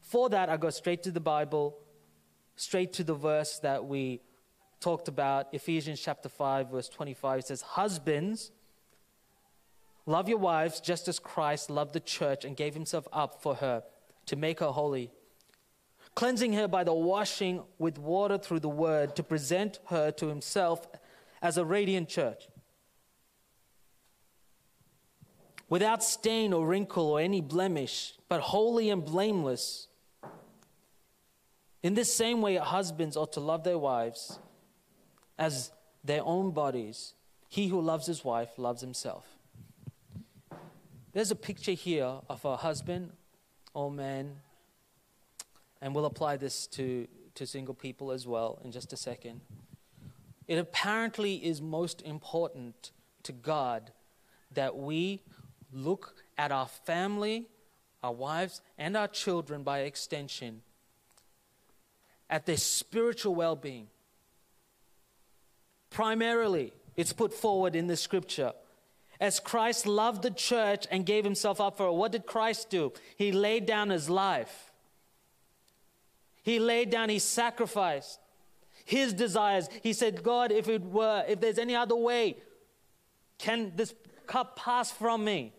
[0.00, 1.76] For that, I go straight to the Bible,
[2.54, 4.20] straight to the verse that we
[4.78, 7.40] talked about, Ephesians chapter 5, verse 25.
[7.40, 8.52] It says, Husbands,
[10.06, 13.82] love your wives just as Christ loved the church and gave himself up for her
[14.26, 15.10] to make her holy,
[16.14, 20.86] cleansing her by the washing with water through the word to present her to himself
[21.44, 22.48] as a radiant church.
[25.68, 29.88] Without stain or wrinkle or any blemish, but holy and blameless.
[31.82, 34.38] In this same way, husbands ought to love their wives
[35.38, 35.70] as
[36.02, 37.12] their own bodies.
[37.50, 39.26] He who loves his wife loves himself.
[41.12, 43.12] There's a picture here of a husband
[43.74, 44.36] or man,
[45.82, 49.42] and we'll apply this to, to single people as well in just a second.
[50.46, 52.90] It apparently is most important
[53.22, 53.92] to God
[54.52, 55.22] that we
[55.72, 57.46] look at our family,
[58.02, 60.62] our wives, and our children by extension,
[62.28, 63.88] at their spiritual well being.
[65.90, 68.52] Primarily, it's put forward in the scripture.
[69.20, 72.92] As Christ loved the church and gave himself up for it, what did Christ do?
[73.16, 74.72] He laid down his life.
[76.42, 78.18] He laid down, he sacrificed
[78.84, 79.68] his desires.
[79.82, 82.36] He said, God, if it were, if there's any other way,
[83.38, 83.94] can this
[84.26, 85.52] cup pass from me?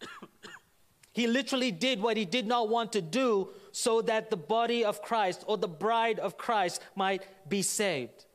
[1.12, 5.02] he literally did what he did not want to do so that the body of
[5.02, 8.26] Christ or the bride of Christ might be saved.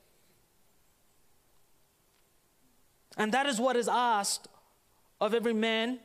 [3.16, 4.46] And that is what is asked
[5.20, 5.98] of every man,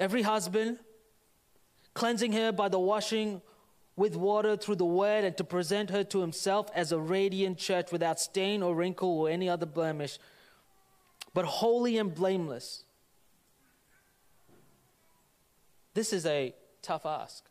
[0.00, 0.78] every husband,
[1.94, 3.40] cleansing her by the washing
[4.02, 7.92] with water through the word and to present her to himself as a radiant church
[7.92, 10.18] without stain or wrinkle or any other blemish,
[11.32, 12.82] but holy and blameless.
[15.94, 17.44] This is a tough ask.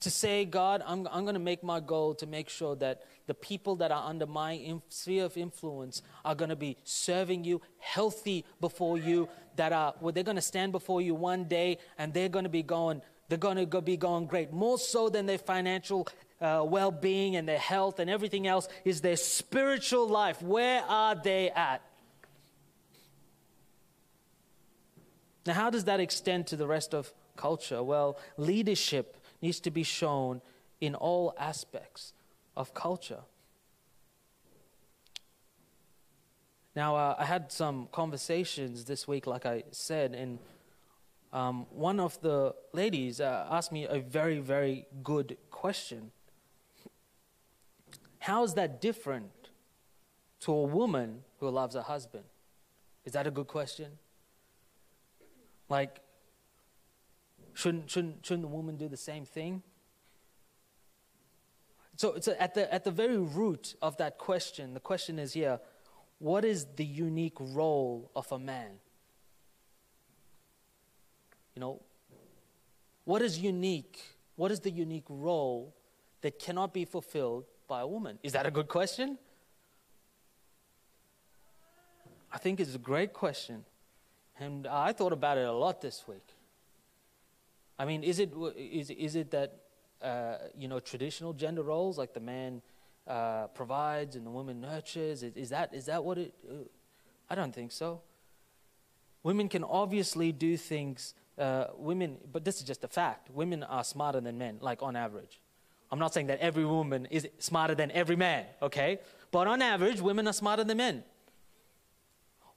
[0.00, 3.34] To say, God, I'm, I'm going to make my goal to make sure that the
[3.34, 8.46] people that are under my sphere of influence are going to be serving you, healthy
[8.62, 12.30] before you, that are, well, they're going to stand before you one day and they're
[12.30, 14.52] going to be going, they're going to be going great.
[14.52, 16.08] More so than their financial
[16.40, 20.42] uh, well being and their health and everything else is their spiritual life.
[20.42, 21.80] Where are they at?
[25.46, 27.82] Now, how does that extend to the rest of culture?
[27.84, 30.42] Well, leadership needs to be shown
[30.80, 32.12] in all aspects
[32.56, 33.20] of culture.
[36.74, 40.40] Now, uh, I had some conversations this week, like I said, and
[41.32, 46.10] um, one of the ladies uh, asked me a very, very good question.
[48.18, 49.50] How is that different
[50.40, 52.24] to a woman who loves a husband?
[53.04, 53.98] Is that a good question?
[55.68, 56.00] Like,
[57.54, 59.62] shouldn't, shouldn't, shouldn't the woman do the same thing?
[61.96, 65.60] So, so at, the, at the very root of that question, the question is here
[66.18, 68.72] what is the unique role of a man?
[71.54, 71.80] You know,
[73.04, 74.00] what is unique?
[74.36, 75.74] What is the unique role
[76.20, 78.18] that cannot be fulfilled by a woman?
[78.22, 79.18] Is that a good question?
[82.32, 83.64] I think it's a great question.
[84.38, 86.26] And I thought about it a lot this week.
[87.78, 89.56] I mean, is it, is, is it that,
[90.02, 92.62] uh, you know, traditional gender roles, like the man
[93.06, 96.54] uh, provides and the woman nurtures, is, is, that, is that what it, uh,
[97.28, 98.00] I don't think so.
[99.22, 103.82] Women can obviously do things uh, women, but this is just a fact, women are
[103.82, 105.40] smarter than men, like on average.
[105.90, 109.00] I'm not saying that every woman is smarter than every man, okay?
[109.32, 111.02] But on average, women are smarter than men.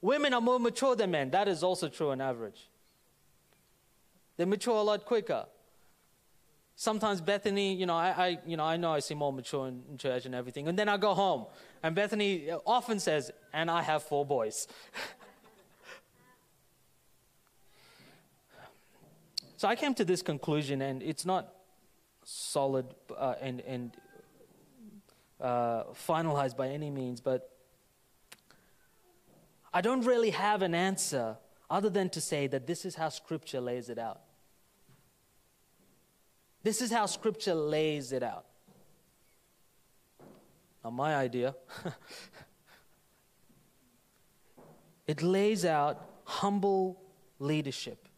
[0.00, 1.30] Women are more mature than men.
[1.30, 2.68] That is also true on average.
[4.36, 5.46] They mature a lot quicker.
[6.76, 9.82] Sometimes Bethany, you know, I, I, you know, I know I seem more mature in,
[9.90, 11.46] in church and everything, and then I go home,
[11.84, 14.66] and Bethany often says, "And I have four boys."
[19.56, 21.52] so I came to this conclusion, and it's not
[22.24, 22.86] solid
[23.16, 23.96] uh, and and
[25.40, 27.50] uh, finalized by any means, but
[29.72, 31.36] I don't really have an answer
[31.68, 34.20] other than to say that this is how Scripture lays it out.
[36.62, 38.46] This is how Scripture lays it out.
[40.82, 41.54] Not my idea.
[45.06, 47.02] it lays out humble
[47.38, 48.08] leadership.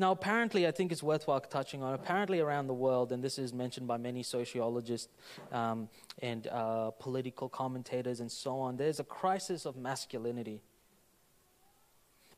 [0.00, 1.92] Now, apparently, I think it's worthwhile touching on.
[1.92, 5.10] Apparently, around the world, and this is mentioned by many sociologists
[5.52, 5.90] um,
[6.22, 10.62] and uh, political commentators and so on, there's a crisis of masculinity.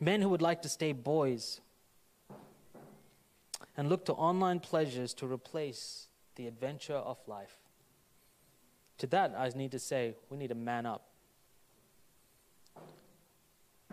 [0.00, 1.60] Men who would like to stay boys
[3.76, 7.58] and look to online pleasures to replace the adventure of life.
[8.98, 11.04] To that, I need to say, we need to man up.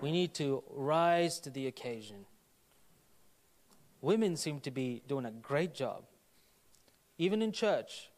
[0.01, 2.25] We need to rise to the occasion
[4.01, 6.03] women seem to be doing a great job.
[7.17, 8.09] Even in church,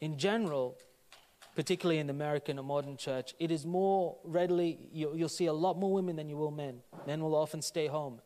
[0.00, 0.78] in general,
[1.54, 5.52] particularly in the American or modern church, it is more readily, you, will see a
[5.52, 6.80] lot more women than you will men.
[7.06, 8.20] Men will often stay home.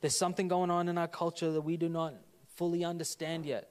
[0.00, 2.14] There's something going on in our culture that we do not
[2.54, 3.70] fully understand yet.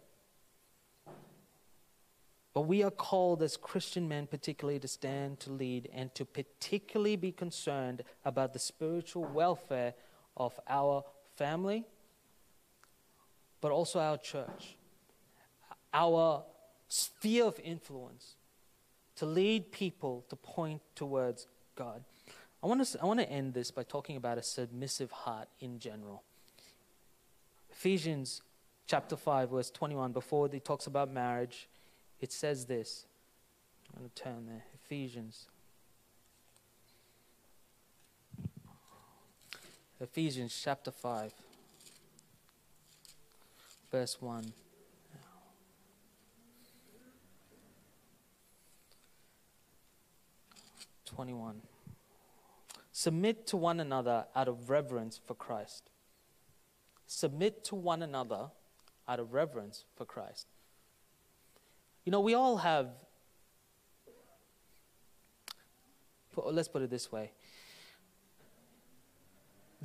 [2.53, 7.18] But we are called as Christian men, particularly, to stand, to lead, and to particularly
[7.18, 9.93] be concerned about the spiritual welfare
[10.38, 11.03] of our
[11.36, 11.86] family,
[13.62, 14.78] but also our church,
[15.94, 16.44] our
[16.88, 18.36] sphere of influence
[19.16, 22.04] to lead people to point towards God.
[22.64, 25.80] I want, to, I want to end this by talking about a submissive heart in
[25.80, 26.24] general.
[27.72, 28.42] Ephesians
[28.88, 31.70] chapter 5, verse 21, before he talks about marriage,
[32.20, 33.06] it says this.
[33.94, 34.64] I'm going to turn there.
[34.74, 35.48] Ephesians
[40.02, 41.34] Ephesians chapter 5,
[43.91, 44.52] verse 1.
[51.06, 51.62] Twenty-one.
[52.91, 55.89] Submit to one another out of reverence for Christ.
[57.08, 58.50] Submit to one another
[59.08, 60.48] out of reverence for Christ.
[62.04, 62.89] You know, we all have.
[66.36, 67.32] Let's put it this way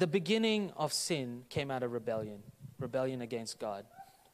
[0.00, 2.42] the beginning of sin came out of rebellion,
[2.78, 3.84] rebellion against God.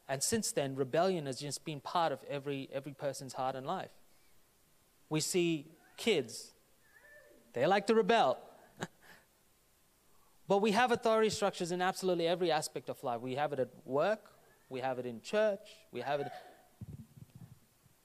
[0.09, 3.91] And since then, rebellion has just been part of every, every person's heart and life.
[5.09, 6.53] We see kids,
[7.53, 8.39] they like to rebel.
[10.47, 13.21] but we have authority structures in absolutely every aspect of life.
[13.21, 14.31] We have it at work,
[14.69, 16.29] we have it in church, we have it.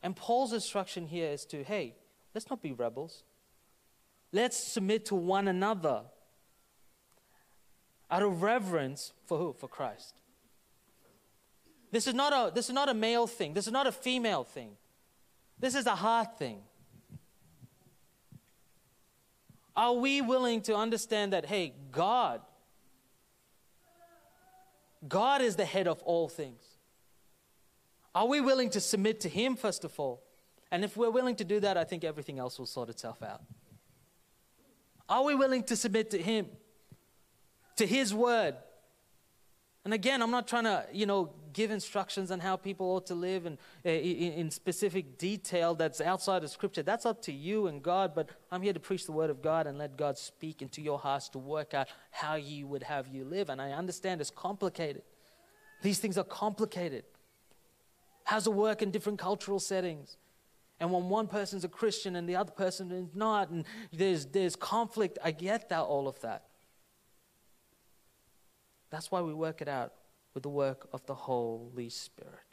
[0.01, 1.93] And Paul's instruction here is to hey,
[2.34, 3.24] let's not be rebels.
[4.32, 6.05] Let's submit to one another
[8.12, 9.53] out of reverence for who?
[9.53, 10.16] For Christ.
[11.91, 13.53] This is not a, this is not a male thing.
[13.53, 14.72] This is not a female thing.
[15.59, 16.59] This is a heart thing.
[19.76, 22.41] Are we willing to understand that, hey, God,
[25.07, 26.62] God is the head of all things?
[28.14, 30.22] Are we willing to submit to Him, first of all?
[30.72, 33.41] And if we're willing to do that, I think everything else will sort itself out.
[35.07, 36.47] Are we willing to submit to Him?
[37.82, 38.55] To His word.
[39.84, 43.15] And again, I'm not trying to, you know, give instructions on how people ought to
[43.15, 46.84] live and uh, in, specific detail that's outside of Scripture.
[46.84, 48.13] That's up to you and God.
[48.13, 50.99] But I'm here to preach the Word of God and let God speak into your
[50.99, 53.49] hearts to work out how He would have you live.
[53.49, 55.01] And I understand it's complicated.
[55.82, 57.05] These things are complicated.
[58.23, 60.17] How's it work in different cultural settings?
[60.79, 64.55] And when one person's a Christian and the other person is not, and there's, there's
[64.55, 66.45] conflict, I get that, all of that.
[68.91, 69.93] That's why we work it out
[70.33, 72.51] with the work of the Holy Spirit.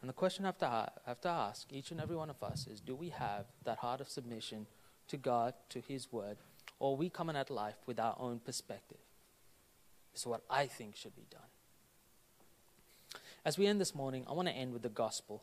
[0.00, 2.66] And the question I have, to, have to ask each and every one of us
[2.66, 4.66] is do we have that heart of submission
[5.08, 6.38] to God, to His Word,
[6.78, 8.98] or are we coming at life with our own perspective?
[10.12, 11.40] This is what I think should be done.
[13.44, 15.42] As we end this morning, I want to end with the gospel.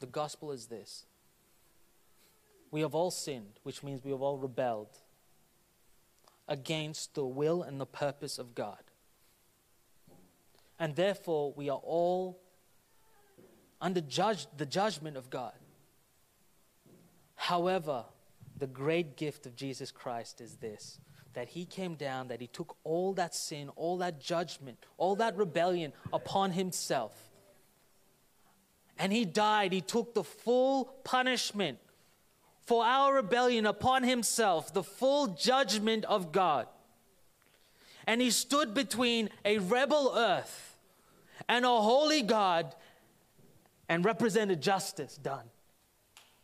[0.00, 1.04] The gospel is this
[2.70, 4.98] We have all sinned, which means we have all rebelled
[6.48, 8.78] against the will and the purpose of God.
[10.78, 12.40] And therefore, we are all
[13.80, 15.54] under judge, the judgment of God.
[17.34, 18.04] However,
[18.58, 21.00] the great gift of Jesus Christ is this
[21.34, 25.36] that he came down, that he took all that sin, all that judgment, all that
[25.36, 27.12] rebellion upon himself.
[28.98, 29.74] And he died.
[29.74, 31.78] He took the full punishment
[32.66, 36.66] for our rebellion upon himself, the full judgment of God.
[38.06, 40.76] And he stood between a rebel earth
[41.48, 42.74] and a holy God
[43.88, 45.44] and represented justice done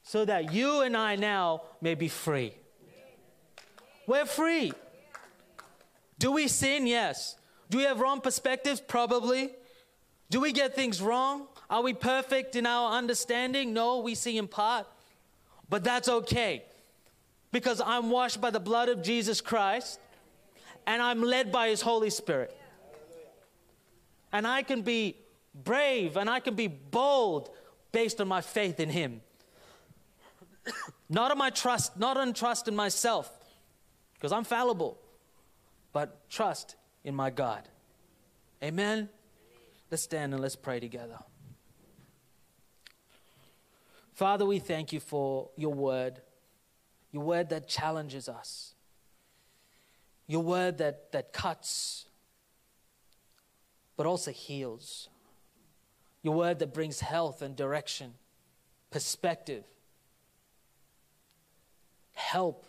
[0.05, 2.55] so that you and I now may be free.
[4.07, 4.73] We're free.
[6.19, 6.87] Do we sin?
[6.87, 7.37] Yes.
[7.69, 8.81] Do we have wrong perspectives?
[8.81, 9.51] Probably.
[10.31, 11.47] Do we get things wrong?
[11.69, 13.73] Are we perfect in our understanding?
[13.73, 14.87] No, we see in part.
[15.69, 16.65] But that's okay
[17.51, 20.01] because I'm washed by the blood of Jesus Christ
[20.87, 22.57] and I'm led by His Holy Spirit.
[24.33, 25.17] And I can be
[25.55, 27.51] brave and I can be bold
[27.93, 29.21] based on my faith in Him.
[31.09, 33.31] not on my trust, not on trust in myself,
[34.15, 34.99] because I'm fallible,
[35.93, 37.69] but trust in my God.
[38.63, 39.09] Amen?
[39.91, 41.19] Let's stand and let's pray together.
[44.23, 46.21] Father, we thank you for your word,
[47.11, 48.73] your word that challenges us,
[50.29, 52.07] your word that, that cuts,
[53.97, 55.09] but also heals,
[56.23, 58.15] your word that brings health and direction,
[58.93, 59.65] perspective,
[62.13, 62.65] help.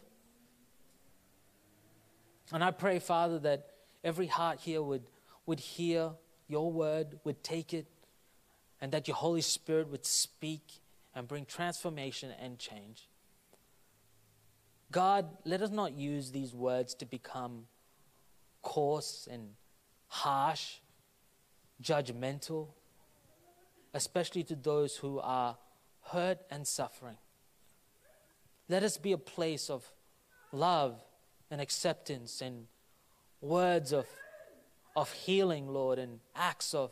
[2.51, 3.67] And I pray, Father, that
[4.03, 5.03] every heart here would,
[5.45, 6.13] would hear
[6.47, 7.85] your word, would take it,
[8.81, 10.79] and that your Holy Spirit would speak
[11.15, 13.09] and bring transformation and change.
[14.91, 17.65] God, let us not use these words to become
[18.61, 19.49] coarse and
[20.07, 20.75] harsh,
[21.81, 22.67] judgmental,
[23.93, 25.57] especially to those who are
[26.01, 27.17] hurt and suffering.
[28.69, 29.91] Let us be a place of
[30.51, 31.01] love
[31.49, 32.67] and acceptance and
[33.41, 34.05] words of,
[34.95, 36.91] of healing, Lord, and acts of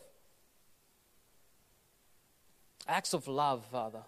[2.87, 4.03] acts of love, Father.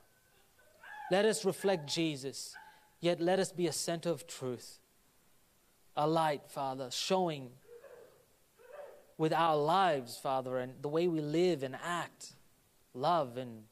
[1.11, 2.55] Let us reflect Jesus,
[2.99, 4.79] yet let us be a center of truth,
[5.95, 7.51] a light, Father, showing
[9.17, 12.33] with our lives, Father, and the way we live and act,
[12.93, 13.63] love and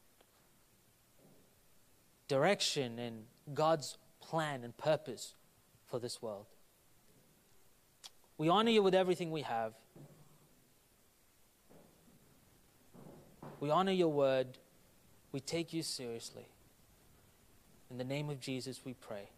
[2.28, 5.34] direction and God's plan and purpose
[5.86, 6.46] for this world.
[8.38, 9.74] We honor you with everything we have.
[13.60, 14.58] We honor your word.
[15.32, 16.46] We take you seriously.
[17.92, 19.28] In the name of Jesus, we pray.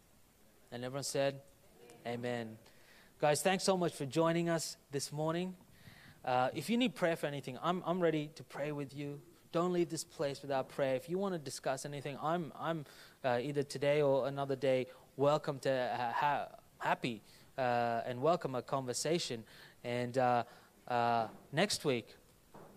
[0.70, 1.40] And everyone said,
[2.07, 2.20] Amen.
[2.20, 2.59] Amen.
[3.20, 5.57] Guys, thanks so much for joining us this morning.
[6.24, 9.20] Uh, if you need prayer for anything, I'm, I'm ready to pray with you.
[9.50, 10.94] Don't leave this place without prayer.
[10.94, 12.84] If you want to discuss anything, I'm, I'm
[13.24, 14.86] uh, either today or another day
[15.16, 16.46] welcome to ha-
[16.78, 17.22] happy
[17.59, 19.42] uh, and welcome a conversation.
[19.82, 20.44] And uh,
[20.86, 22.07] uh, next week,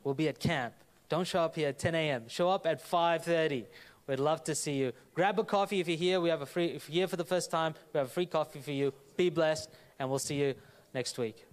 [0.03, 0.73] we'll be at camp.
[1.07, 2.23] Don't show up here at 10 a.m.
[2.29, 3.65] Show up at 5:30.
[4.07, 4.93] We'd love to see you.
[5.13, 6.21] Grab a coffee if you're here.
[6.21, 6.67] We have a free.
[6.67, 8.93] If you're here for the first time, we have a free coffee for you.
[9.17, 10.55] Be blessed, and we'll see you
[10.93, 11.46] next week.